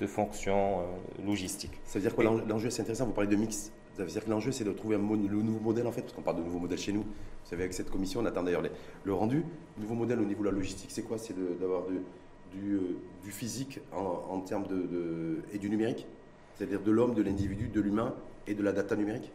de 0.00 0.06
fonctions 0.06 0.80
euh, 0.80 1.26
logistiques. 1.26 1.78
Ça 1.84 1.98
veut 1.98 2.02
dire 2.02 2.16
que 2.16 2.22
l'enjeu, 2.22 2.70
c'est 2.70 2.80
intéressant, 2.80 3.04
vous 3.04 3.12
parlez 3.12 3.30
de 3.30 3.36
mix. 3.36 3.70
Ça 3.94 4.04
veut 4.04 4.10
dire 4.10 4.24
que 4.24 4.30
l'enjeu, 4.30 4.50
c'est 4.50 4.64
de 4.64 4.72
trouver 4.72 4.96
un 4.96 4.98
le 5.00 5.42
nouveau 5.42 5.60
modèle, 5.60 5.86
en 5.86 5.92
fait, 5.92 6.00
parce 6.00 6.14
qu'on 6.14 6.22
parle 6.22 6.38
de 6.38 6.42
nouveau 6.42 6.58
modèle 6.58 6.78
chez 6.78 6.92
nous. 6.92 7.02
Vous 7.02 7.50
savez, 7.50 7.64
avec 7.64 7.74
cette 7.74 7.90
commission, 7.90 8.20
on 8.20 8.24
attend 8.24 8.42
d'ailleurs 8.42 8.62
le 9.04 9.12
rendu. 9.12 9.44
Le 9.76 9.82
nouveau 9.82 9.94
modèle 9.94 10.18
au 10.20 10.24
niveau 10.24 10.40
de 10.42 10.48
la 10.48 10.54
logistique, 10.54 10.90
c'est 10.90 11.02
quoi? 11.02 11.18
C'est 11.18 11.34
d'avoir 11.60 11.82
du, 12.54 12.72
euh, 12.76 12.96
du, 13.22 13.30
physique 13.30 13.80
en, 13.92 14.34
en 14.36 14.40
termes 14.40 14.66
de, 14.68 14.76
de, 14.76 15.42
et 15.52 15.58
du 15.58 15.68
numérique? 15.68 16.06
C'est-à-dire 16.54 16.80
de 16.80 16.90
l'homme, 16.90 17.14
de 17.14 17.22
l'individu, 17.22 17.68
de 17.68 17.80
l'humain 17.80 18.14
et 18.46 18.54
de 18.54 18.62
la 18.62 18.72
data 18.72 18.96
numérique 18.96 19.30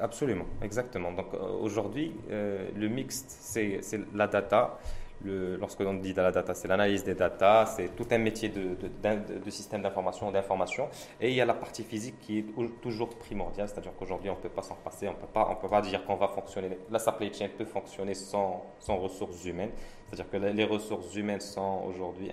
Absolument, 0.00 0.46
exactement. 0.62 1.12
Donc 1.12 1.32
euh, 1.34 1.38
aujourd'hui, 1.60 2.12
euh, 2.30 2.68
le 2.76 2.88
mixte, 2.88 3.30
c'est 3.40 3.80
la 4.14 4.26
data. 4.26 4.78
lorsque 5.24 5.80
l'on 5.80 5.94
dit 5.94 6.14
de 6.14 6.20
la 6.22 6.32
data, 6.32 6.54
c'est 6.54 6.66
l'analyse 6.66 7.04
des 7.04 7.14
data, 7.14 7.66
c'est 7.66 7.94
tout 7.94 8.06
un 8.10 8.18
métier 8.18 8.48
de, 8.48 8.74
de, 8.74 9.50
système 9.50 9.82
d'information. 9.82 10.88
Et 11.20 11.28
il 11.28 11.34
y 11.36 11.40
a 11.40 11.44
la 11.44 11.54
partie 11.54 11.84
physique 11.84 12.18
qui 12.20 12.38
est 12.38 12.46
toujours 12.80 13.10
primordiale, 13.10 13.68
c'est-à-dire 13.68 13.92
qu'aujourd'hui, 13.98 14.30
on 14.30 14.36
ne 14.36 14.40
peut 14.40 14.48
pas 14.48 14.62
s'en 14.62 14.76
passer, 14.76 15.06
on 15.08 15.12
ne 15.12 15.54
peut 15.56 15.68
pas 15.68 15.82
dire 15.82 16.04
qu'on 16.04 16.16
va 16.16 16.28
fonctionner. 16.28 16.78
La 16.90 16.98
supply 16.98 17.32
chain 17.32 17.48
peut 17.56 17.66
fonctionner 17.66 18.14
sans, 18.14 18.64
sans 18.78 18.96
ressources 18.96 19.44
humaines, 19.44 19.72
c'est-à-dire 20.06 20.30
que 20.30 20.38
les 20.38 20.64
ressources 20.64 21.14
humaines 21.14 21.40
sont 21.40 21.84
aujourd'hui, 21.86 22.30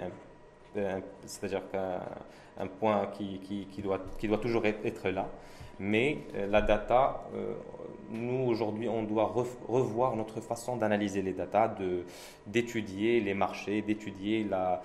c'est-à-dire 1.25 1.61
qu'un 1.71 1.99
un 2.59 2.67
point 2.67 3.07
qui, 3.17 3.39
qui, 3.71 3.81
doit, 3.81 3.99
qui 4.17 4.27
doit 4.27 4.37
toujours 4.37 4.65
être 4.65 5.09
là. 5.09 5.29
Mais 5.79 6.19
euh, 6.35 6.47
la 6.47 6.61
data, 6.61 7.27
euh, 7.35 7.53
nous 8.09 8.47
aujourd'hui, 8.47 8.87
on 8.87 9.03
doit 9.03 9.33
revoir 9.67 10.15
notre 10.15 10.39
façon 10.41 10.77
d'analyser 10.77 11.21
les 11.21 11.33
data, 11.33 11.75
d'étudier 12.45 13.19
les 13.19 13.33
marchés, 13.33 13.81
d'étudier 13.81 14.45
la, 14.45 14.81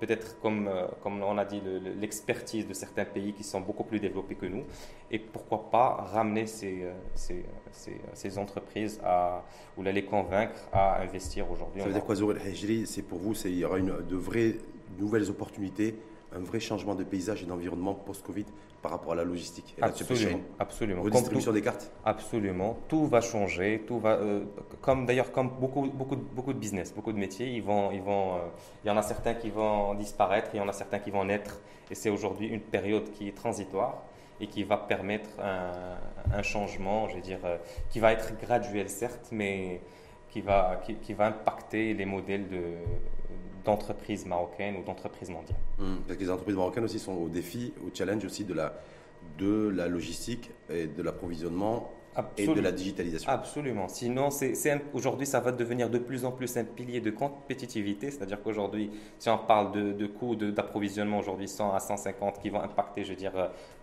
peut-être 0.00 0.38
comme, 0.40 0.68
euh, 0.68 0.86
comme 1.02 1.22
on 1.22 1.36
a 1.36 1.44
dit, 1.44 1.60
l'expertise 2.00 2.68
de 2.68 2.72
certains 2.72 3.04
pays 3.04 3.32
qui 3.32 3.42
sont 3.42 3.60
beaucoup 3.60 3.84
plus 3.84 3.98
développés 3.98 4.36
que 4.36 4.46
nous. 4.46 4.62
Et 5.10 5.18
pourquoi 5.18 5.70
pas 5.70 6.08
ramener 6.12 6.46
ces, 6.46 6.86
ces, 7.14 7.44
ces, 8.12 8.38
entreprises 8.38 9.00
à, 9.04 9.42
ou 9.76 9.82
les 9.82 10.04
convaincre 10.04 10.68
à 10.72 11.02
investir 11.02 11.50
aujourd'hui. 11.50 11.80
Ça 11.80 11.88
veut 11.88 11.94
dire 11.94 12.04
quoi, 12.04 12.14
Zourel 12.14 12.40
C'est 12.86 13.02
pour 13.02 13.18
vous, 13.18 13.34
il 13.44 13.58
y 13.58 13.64
aura 13.64 13.78
une, 13.78 14.06
de 14.08 14.16
vraies 14.16 14.54
nouvelles 14.98 15.28
opportunités, 15.30 15.96
un 16.32 16.40
vrai 16.40 16.60
changement 16.60 16.94
de 16.94 17.04
paysage 17.04 17.42
et 17.42 17.46
d'environnement 17.46 17.94
post-Covid 17.94 18.46
par 18.84 18.92
rapport 18.92 19.12
à 19.12 19.14
la 19.14 19.24
logistique 19.24 19.74
et 19.78 19.82
absolument, 19.82 20.40
la 20.58 20.62
absolument. 20.62 21.02
Redistribution 21.02 21.52
des 21.52 21.62
cartes 21.62 21.90
Absolument. 22.04 22.76
Tout 22.86 23.06
va 23.06 23.22
changer. 23.22 23.82
Tout 23.86 23.98
va, 23.98 24.10
euh, 24.10 24.44
comme 24.82 25.06
d'ailleurs, 25.06 25.32
comme 25.32 25.48
beaucoup, 25.48 25.86
beaucoup, 25.86 26.16
beaucoup 26.16 26.52
de 26.52 26.58
business, 26.58 26.92
beaucoup 26.94 27.14
de 27.14 27.18
métiers, 27.18 27.48
ils 27.48 27.62
vont, 27.62 27.92
ils 27.92 28.02
vont, 28.02 28.34
euh, 28.34 28.40
il 28.84 28.88
y 28.88 28.90
en 28.90 28.98
a 28.98 29.02
certains 29.02 29.32
qui 29.32 29.48
vont 29.48 29.94
disparaître, 29.94 30.50
il 30.52 30.58
y 30.58 30.60
en 30.60 30.68
a 30.68 30.74
certains 30.74 30.98
qui 30.98 31.10
vont 31.10 31.24
naître. 31.24 31.62
Et 31.90 31.94
c'est 31.94 32.10
aujourd'hui 32.10 32.48
une 32.48 32.60
période 32.60 33.10
qui 33.12 33.26
est 33.26 33.34
transitoire 33.34 34.02
et 34.38 34.48
qui 34.48 34.64
va 34.64 34.76
permettre 34.76 35.30
un, 35.40 36.36
un 36.38 36.42
changement, 36.42 37.08
je 37.08 37.14
veux 37.14 37.22
dire, 37.22 37.40
euh, 37.44 37.56
qui 37.88 38.00
va 38.00 38.12
être 38.12 38.38
graduel 38.38 38.90
certes, 38.90 39.28
mais 39.32 39.80
qui 40.28 40.42
va, 40.42 40.82
qui, 40.84 40.96
qui 40.96 41.14
va 41.14 41.28
impacter 41.28 41.94
les 41.94 42.04
modèles 42.04 42.48
de, 42.48 42.74
d'entreprises 43.64 44.26
marocaines 44.26 44.76
ou 44.76 44.82
d'entreprises 44.84 45.30
mondiales. 45.30 45.58
Hum, 45.80 45.98
parce 46.06 46.18
que 46.18 46.24
les 46.24 46.30
entreprises 46.30 46.56
marocaines 46.56 46.84
aussi 46.84 46.98
sont 46.98 47.14
au 47.14 47.28
défi, 47.28 47.72
au 47.86 47.94
challenge 47.94 48.24
aussi 48.24 48.44
de 48.44 48.54
la, 48.54 48.74
de 49.38 49.68
la 49.74 49.88
logistique 49.88 50.50
et 50.70 50.86
de 50.86 51.02
l'approvisionnement 51.02 51.90
et 52.38 52.46
de 52.46 52.60
la 52.60 52.72
digitalisation. 52.72 53.30
Absolument. 53.30 53.88
Sinon, 53.88 54.28
aujourd'hui, 54.92 55.26
ça 55.26 55.40
va 55.40 55.52
devenir 55.52 55.90
de 55.90 55.98
plus 55.98 56.24
en 56.24 56.32
plus 56.32 56.56
un 56.56 56.64
pilier 56.64 57.00
de 57.00 57.10
compétitivité. 57.10 58.10
C'est-à-dire 58.10 58.42
qu'aujourd'hui, 58.42 58.90
si 59.18 59.28
on 59.28 59.38
parle 59.38 59.72
de, 59.72 59.92
de 59.92 60.06
coûts 60.06 60.36
d'approvisionnement, 60.36 61.18
aujourd'hui 61.18 61.48
100 61.48 61.74
à 61.74 61.80
150 61.80 62.40
qui 62.40 62.50
vont 62.50 62.60
impacter, 62.60 63.04
je 63.04 63.10
veux 63.10 63.16
dire, 63.16 63.32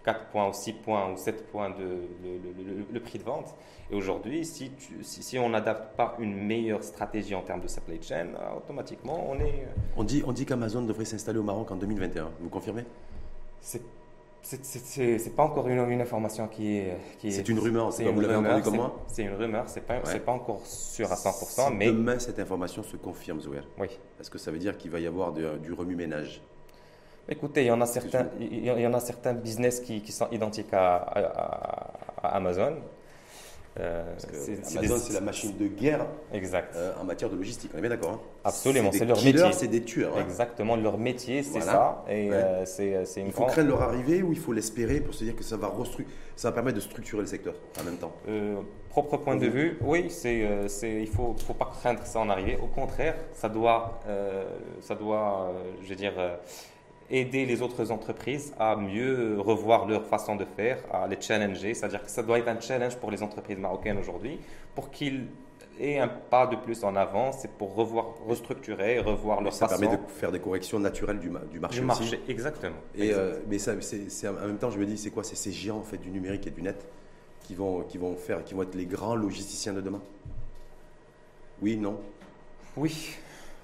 4 0.04 0.26
points 0.28 0.50
ou 0.50 0.54
6 0.54 0.74
points 0.74 1.12
ou 1.12 1.18
7 1.18 1.48
points 1.52 1.70
de 1.70 2.08
le, 2.92 3.00
prix 3.00 3.20
de 3.20 3.24
vente. 3.24 3.54
Et 3.92 3.96
aujourd'hui, 3.96 4.46
si, 4.46 4.72
si, 5.02 5.38
on 5.38 5.50
n'adapte 5.50 5.96
pas 5.98 6.16
une 6.20 6.36
meilleure 6.36 6.84
stratégie 6.84 7.36
en 7.36 7.42
termes 7.42 7.62
de 7.62 7.68
supply 7.68 8.02
chain, 8.02 8.28
automatiquement, 8.56 9.28
on 9.30 9.40
est... 9.40 9.68
On 9.98 10.04
dit, 10.04 10.24
on 10.26 10.32
dit 10.32 10.46
qu'Amazon 10.46 10.84
devrait 10.84 11.06
s'installer 11.06 11.40
au 11.40 11.44
Maroc 11.44 11.72
en 11.72 11.76
2021. 11.76 12.30
Vous 12.40 12.50
confirmez? 12.50 12.86
C'est 13.60 13.82
c'est 14.44 15.36
pas 15.36 15.44
encore 15.44 15.68
une, 15.68 15.80
une, 15.90 16.02
information 16.02 16.48
qui 16.48 16.78
est. 16.78 16.98
c'est 17.30 17.48
une 17.48 17.60
rumeur, 17.60 17.94
c'est 17.94 18.06
vous 18.06 18.22
l'avez 18.22 18.36
entendu 18.36 18.62
comme 18.64 18.76
moi 18.76 19.04
C'est 19.08 19.24
une 19.24 19.36
rumeur, 19.36 19.66
c'est 19.68 19.82
pas, 19.82 20.00
pas 20.00 20.32
encore 20.32 20.66
sûr 20.66 21.12
à 21.12 21.16
100%. 21.16 21.76
mais 21.76 21.88
demain, 21.88 22.20
cette 22.20 22.40
information 22.40 22.84
se 22.84 22.98
confirme, 22.98 23.40
Zouer. 23.40 23.62
Oui. 23.78 23.88
Est-ce 24.20 24.30
que 24.30 24.38
ça 24.38 24.52
veut 24.52 24.60
dire 24.60 24.78
qu'il 24.78 24.92
va 24.92 25.00
y 25.00 25.08
avoir 25.08 25.32
du 25.32 25.74
remue-ménage? 25.74 26.42
Écoutez, 27.30 27.64
il 27.64 27.68
y 27.68 27.72
en 27.72 27.80
a 27.82 27.86
certains, 27.86 28.28
il 28.40 28.66
y 28.66 28.88
en 28.88 28.94
a 28.94 29.00
certains 29.00 29.34
business 29.34 29.80
qui, 29.80 30.02
qui 30.02 30.12
sont 30.12 30.28
identiques 30.32 30.74
à, 30.74 30.98
à 32.24 32.36
Amazon. 32.36 32.78
Euh, 33.80 34.04
Amazon, 34.76 34.98
c'est 34.98 35.14
la 35.14 35.22
machine 35.22 35.58
de 35.58 35.68
guerre 35.68 36.06
exact. 36.34 36.76
Euh, 36.76 36.92
en 37.00 37.06
matière 37.06 37.30
de 37.30 37.38
logistique. 37.38 37.72
On 37.74 37.78
est 37.78 37.82
bien 37.82 37.90
d'accord 37.90 38.12
hein 38.12 38.20
Absolument, 38.44 38.92
c'est 38.92 39.06
leur 39.06 39.24
métier. 39.24 39.54
C'est 39.54 39.68
des 39.68 39.84
tueurs. 39.84 40.18
Hein. 40.18 40.26
Exactement, 40.28 40.76
leur 40.76 40.98
métier, 40.98 41.42
c'est 41.42 41.62
ça. 41.62 42.04
Et 42.10 42.32
euh, 42.32 42.66
c'est, 42.66 43.06
il 43.18 43.32
faut 43.32 43.46
craindre 43.46 43.70
leur 43.70 43.82
arrivée 43.82 44.24
ou 44.24 44.34
il 44.34 44.40
faut 44.40 44.52
l'espérer 44.52 45.00
pour 45.00 45.14
se 45.14 45.24
dire 45.24 45.36
que 45.36 45.44
ça 45.44 45.56
va, 45.56 45.72
ça 46.36 46.50
va 46.50 46.52
permettre 46.54 46.76
de 46.76 46.82
structurer 46.82 47.22
le 47.22 47.28
secteur 47.28 47.54
en 47.80 47.84
même 47.84 47.98
temps? 47.98 48.14
Propre 48.90 49.16
point 49.16 49.38
de 49.38 49.48
vue, 49.48 49.78
oui, 49.82 50.10
c'est, 50.10 50.40
il 50.84 51.02
ne 51.02 51.06
faut, 51.06 51.34
faut, 51.46 51.54
pas 51.54 51.72
craindre 51.80 52.02
ça 52.04 52.20
en 52.20 52.30
arrivée. 52.30 52.58
Au 52.62 52.68
contraire, 52.68 53.16
ça 53.34 53.48
doit, 53.48 54.02
ça 54.82 54.96
doit 54.96 55.54
je 55.82 55.90
veux 55.90 55.96
dire, 55.96 56.14
aider 57.12 57.46
les 57.46 57.62
autres 57.62 57.92
entreprises 57.92 58.54
à 58.58 58.76
mieux 58.76 59.36
revoir 59.40 59.86
leur 59.86 60.06
façon 60.06 60.38
de 60.38 60.46
faire, 60.46 60.80
à 60.92 61.08
les 61.08 61.20
challenger. 61.20 61.74
C'est-à-dire 61.74 62.02
que 62.04 62.10
ça 62.10 62.24
doit 62.24 62.40
être 62.40 62.48
un 62.48 62.60
challenge 62.60 62.96
pour 62.96 63.12
les 63.12 63.22
entreprises 63.22 63.58
marocaines 63.58 63.98
aujourd'hui 64.00 64.40
pour 64.74 64.90
qu'ils 64.90 65.28
aient 65.80 66.00
un 66.00 66.08
pas 66.08 66.48
de 66.48 66.56
plus 66.56 66.84
en 66.86 66.96
avant. 66.96 67.34
C'est 67.34 67.52
pour 67.52 67.76
revoir, 67.76 68.16
restructurer, 68.26 69.00
revoir 69.00 69.42
leur 69.42 69.52
ça 69.52 69.68
façon. 69.68 69.82
Ça 69.82 69.88
permet 69.88 69.98
de 69.98 70.10
faire 70.10 70.32
des 70.32 70.40
corrections 70.40 70.80
naturelles 70.80 71.20
du, 71.20 71.30
du 71.52 71.60
marché. 71.60 71.80
Du 71.82 71.86
marché, 71.86 72.22
exactement. 72.30 72.78
Et, 72.96 73.14
euh, 73.14 73.40
mais 73.48 73.60
ça, 73.60 73.74
c'est, 73.82 74.28
en 74.28 74.34
même 74.34 74.58
temps, 74.58 74.72
je 74.72 74.80
me 74.80 74.86
dis, 74.86 74.98
c'est 74.98 75.12
quoi? 75.12 75.24
C'est 75.26 75.36
ces 75.36 75.52
géants 75.52 75.80
en 75.80 75.84
fait, 75.84 75.98
du 75.98 76.12
numérique 76.12 76.48
et 76.48 76.52
du 76.52 76.62
net 76.62 76.88
qui 77.42 77.56
vont, 77.56 77.82
qui 77.82 77.98
vont 77.98 78.16
faire, 78.16 78.44
qui 78.46 78.54
vont 78.54 78.64
être 78.64 78.76
les 78.76 78.86
grands 78.86 79.16
logisticiens 79.16 79.74
de 79.74 79.82
demain? 79.82 80.02
Oui, 81.62 81.76
non? 81.76 82.00
Oui. 82.78 83.16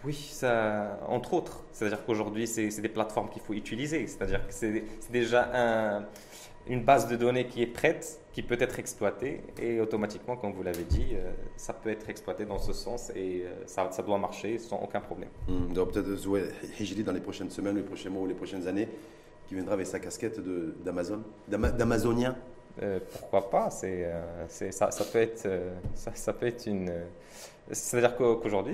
Oui, 0.03 0.13
ça, 0.13 0.99
entre 1.07 1.33
autres. 1.33 1.63
C'est-à-dire 1.71 2.05
qu'aujourd'hui, 2.05 2.47
c'est 2.47 2.81
des 2.81 2.89
plateformes 2.89 3.29
qu'il 3.29 3.41
faut 3.41 3.53
utiliser. 3.53 4.07
C'est-à-dire 4.07 4.45
que 4.47 4.53
c'est 4.53 4.83
déjà 5.11 5.49
un, 5.53 6.05
une 6.69 6.83
base 6.83 7.07
de 7.07 7.15
données 7.15 7.47
qui 7.47 7.61
est 7.61 7.67
prête, 7.67 8.19
qui 8.33 8.41
peut 8.41 8.57
être 8.59 8.79
exploitée. 8.79 9.41
Et 9.59 9.79
automatiquement, 9.79 10.35
comme 10.35 10.53
vous 10.53 10.63
l'avez 10.63 10.83
dit, 10.83 11.07
euh, 11.13 11.31
ça 11.55 11.73
peut 11.73 11.89
être 11.89 12.09
exploité 12.09 12.45
dans 12.45 12.59
ce 12.59 12.73
sens 12.73 13.11
et 13.15 13.43
euh, 13.45 13.53
ça, 13.65 13.89
ça, 13.91 14.03
doit 14.03 14.17
marcher 14.17 14.57
sans 14.57 14.77
aucun 14.77 14.99
problème. 14.99 15.29
Mmh, 15.47 15.73
donc 15.73 15.93
peut-être 15.93 16.79
Hijri 16.79 17.03
dans 17.05 17.13
les 17.13 17.19
prochaines 17.19 17.49
semaines, 17.49 17.75
les 17.75 17.83
prochains 17.83 18.09
mois 18.09 18.23
ou 18.23 18.27
les 18.27 18.35
prochaines 18.35 18.67
années, 18.67 18.87
qui 19.47 19.55
viendra 19.55 19.73
avec 19.73 19.87
sa 19.87 19.99
casquette 19.99 20.39
d'Amazon, 20.83 21.23
d'Amazonien 21.47 22.35
euh, 22.83 22.99
pourquoi 23.11 23.49
pas? 23.49 23.71
C'est, 23.71 24.07
ça, 24.71 24.91
ça, 24.91 25.03
peut 25.05 25.17
être, 25.17 25.49
ça, 25.95 26.11
ça 26.13 26.31
peut 26.31 26.45
être 26.45 26.67
une 26.67 26.91
c'est-à-dire 27.71 28.15
qu'aujourd'hui, 28.15 28.73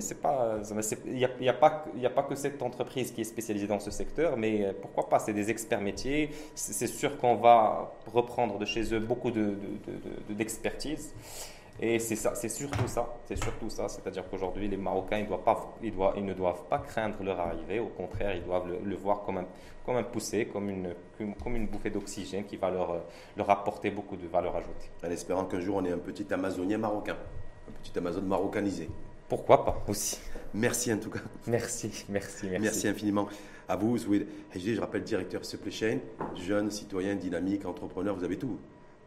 il 1.06 1.14
n'y 1.16 1.26
a, 1.26 1.52
a, 1.52 1.54
pas, 1.54 1.86
a 2.04 2.10
pas 2.10 2.24
que 2.24 2.36
cette 2.36 2.62
entreprise 2.62 3.12
qui 3.12 3.22
est 3.22 3.26
spécialisée 3.26 3.66
dans 3.66 3.80
ce 3.80 3.90
secteur, 3.90 4.38
mais 4.38 4.66
euh, 4.66 4.74
pourquoi 4.80 5.10
pas 5.10 5.18
C'est 5.20 5.34
des 5.34 5.50
experts 5.50 5.82
métiers. 5.82 6.30
C'est 6.54 6.88
sûr 6.88 7.18
qu'on 7.18 7.36
va 7.36 7.92
reprendre 8.14 8.60
de 8.60 8.66
chez 8.66 8.94
eux 8.94 9.00
beaucoup 9.00 9.32
d'expertise. 10.30 11.12
De, 11.80 11.84
et 11.86 11.98
c'est 11.98 12.50
surtout 12.50 12.88
ça, 12.88 13.16
c'est 13.26 13.44
surtout 13.44 13.70
ça. 13.70 13.90
C'est-à-dire 13.90 14.30
qu'aujourd'hui, 14.30 14.68
les 14.68 14.78
Marocains, 14.78 15.18
ils, 15.18 16.24
ne 16.24 16.34
doivent 16.34 16.64
pas 16.70 16.78
craindre 16.78 17.24
leur 17.24 17.40
arrivée. 17.40 17.80
Au 17.80 17.88
contraire, 17.88 18.36
ils 18.36 18.44
doivent 18.44 18.68
le, 18.84 18.96
voir 18.96 19.24
comme 19.24 19.40
un, 19.40 19.46
comme 19.84 19.96
un 19.96 20.04
poussé, 20.04 20.46
comme 20.46 20.70
une, 20.70 20.94
comme 21.44 21.56
une 21.56 21.66
bouffée 21.66 21.90
d'oxygène 21.90 22.46
qui 22.46 22.58
va 22.58 22.70
leur, 22.70 23.02
leur 23.36 23.50
apporter 23.50 23.90
beaucoup 23.90 24.18
de 24.18 24.28
valeur 24.28 24.56
ajoutée. 24.56 24.92
En 25.04 25.10
espérant 25.10 25.46
qu'un 25.46 25.62
jour, 25.62 25.78
on 25.78 25.86
ait 25.86 25.92
un 25.92 25.98
petit 25.98 26.32
Amazonien 26.32 26.78
marocain 26.78 27.18
un 27.70 27.72
petit 27.84 27.98
Amazon 27.98 28.22
marocanisé. 28.22 28.90
Pourquoi 29.28 29.66
pas 29.66 29.84
aussi. 29.88 30.20
Merci 30.54 30.94
en 30.94 30.98
tout 30.98 31.10
cas. 31.10 31.22
Merci, 31.48 32.06
merci, 32.10 32.48
merci. 32.48 32.62
Merci 32.62 32.88
infiniment 32.88 33.28
à 33.68 33.76
vous, 33.76 33.98
Zouid 33.98 34.28
Je 34.56 34.80
rappelle 34.80 35.04
directeur 35.04 35.44
supply 35.46 35.72
chain, 35.72 35.98
jeune, 36.36 36.70
citoyen, 36.70 37.16
dynamique, 37.16 37.66
entrepreneur, 37.66 38.16
vous 38.16 38.24
avez 38.24 38.38
tout. 38.38 38.58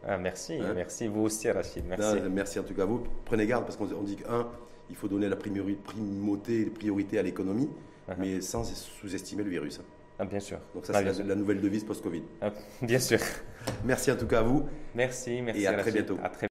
Ah, 0.05 0.17
merci, 0.17 0.53
hein 0.53 0.73
merci 0.75 1.07
vous 1.07 1.21
aussi 1.21 1.49
Rachid, 1.49 1.83
merci. 1.87 2.17
merci 2.29 2.59
en 2.59 2.63
tout 2.63 2.73
cas 2.73 2.83
à 2.83 2.85
vous. 2.85 3.03
Prenez 3.25 3.45
garde 3.45 3.65
parce 3.65 3.77
qu'on 3.77 3.85
dit 4.03 4.15
qu'un, 4.15 4.47
il 4.89 4.95
faut 4.95 5.07
donner 5.07 5.27
la 5.27 5.35
primauté, 5.35 6.65
les 6.65 6.69
priorités 6.69 7.19
à 7.19 7.23
l'économie, 7.23 7.69
uh-huh. 8.07 8.15
mais 8.17 8.41
sans 8.41 8.63
sous-estimer 8.63 9.43
le 9.43 9.49
virus. 9.49 9.81
Ah, 10.19 10.25
bien 10.25 10.39
sûr. 10.39 10.57
Donc 10.73 10.85
ça, 10.85 10.93
c'est 10.93 11.23
la, 11.23 11.35
nouvelle 11.35 11.61
devise 11.61 11.83
post-Covid. 11.83 12.23
Ah, 12.41 12.51
bien 12.81 12.99
sûr. 12.99 13.19
Merci 13.83 14.11
en 14.11 14.15
tout 14.15 14.25
cas 14.25 14.39
à 14.39 14.43
vous. 14.43 14.65
Merci, 14.95 15.41
merci. 15.41 15.61
Et 15.61 15.67
à 15.67 15.73
très 15.73 15.91
bientôt. 15.91 16.17
À 16.23 16.29
très 16.29 16.45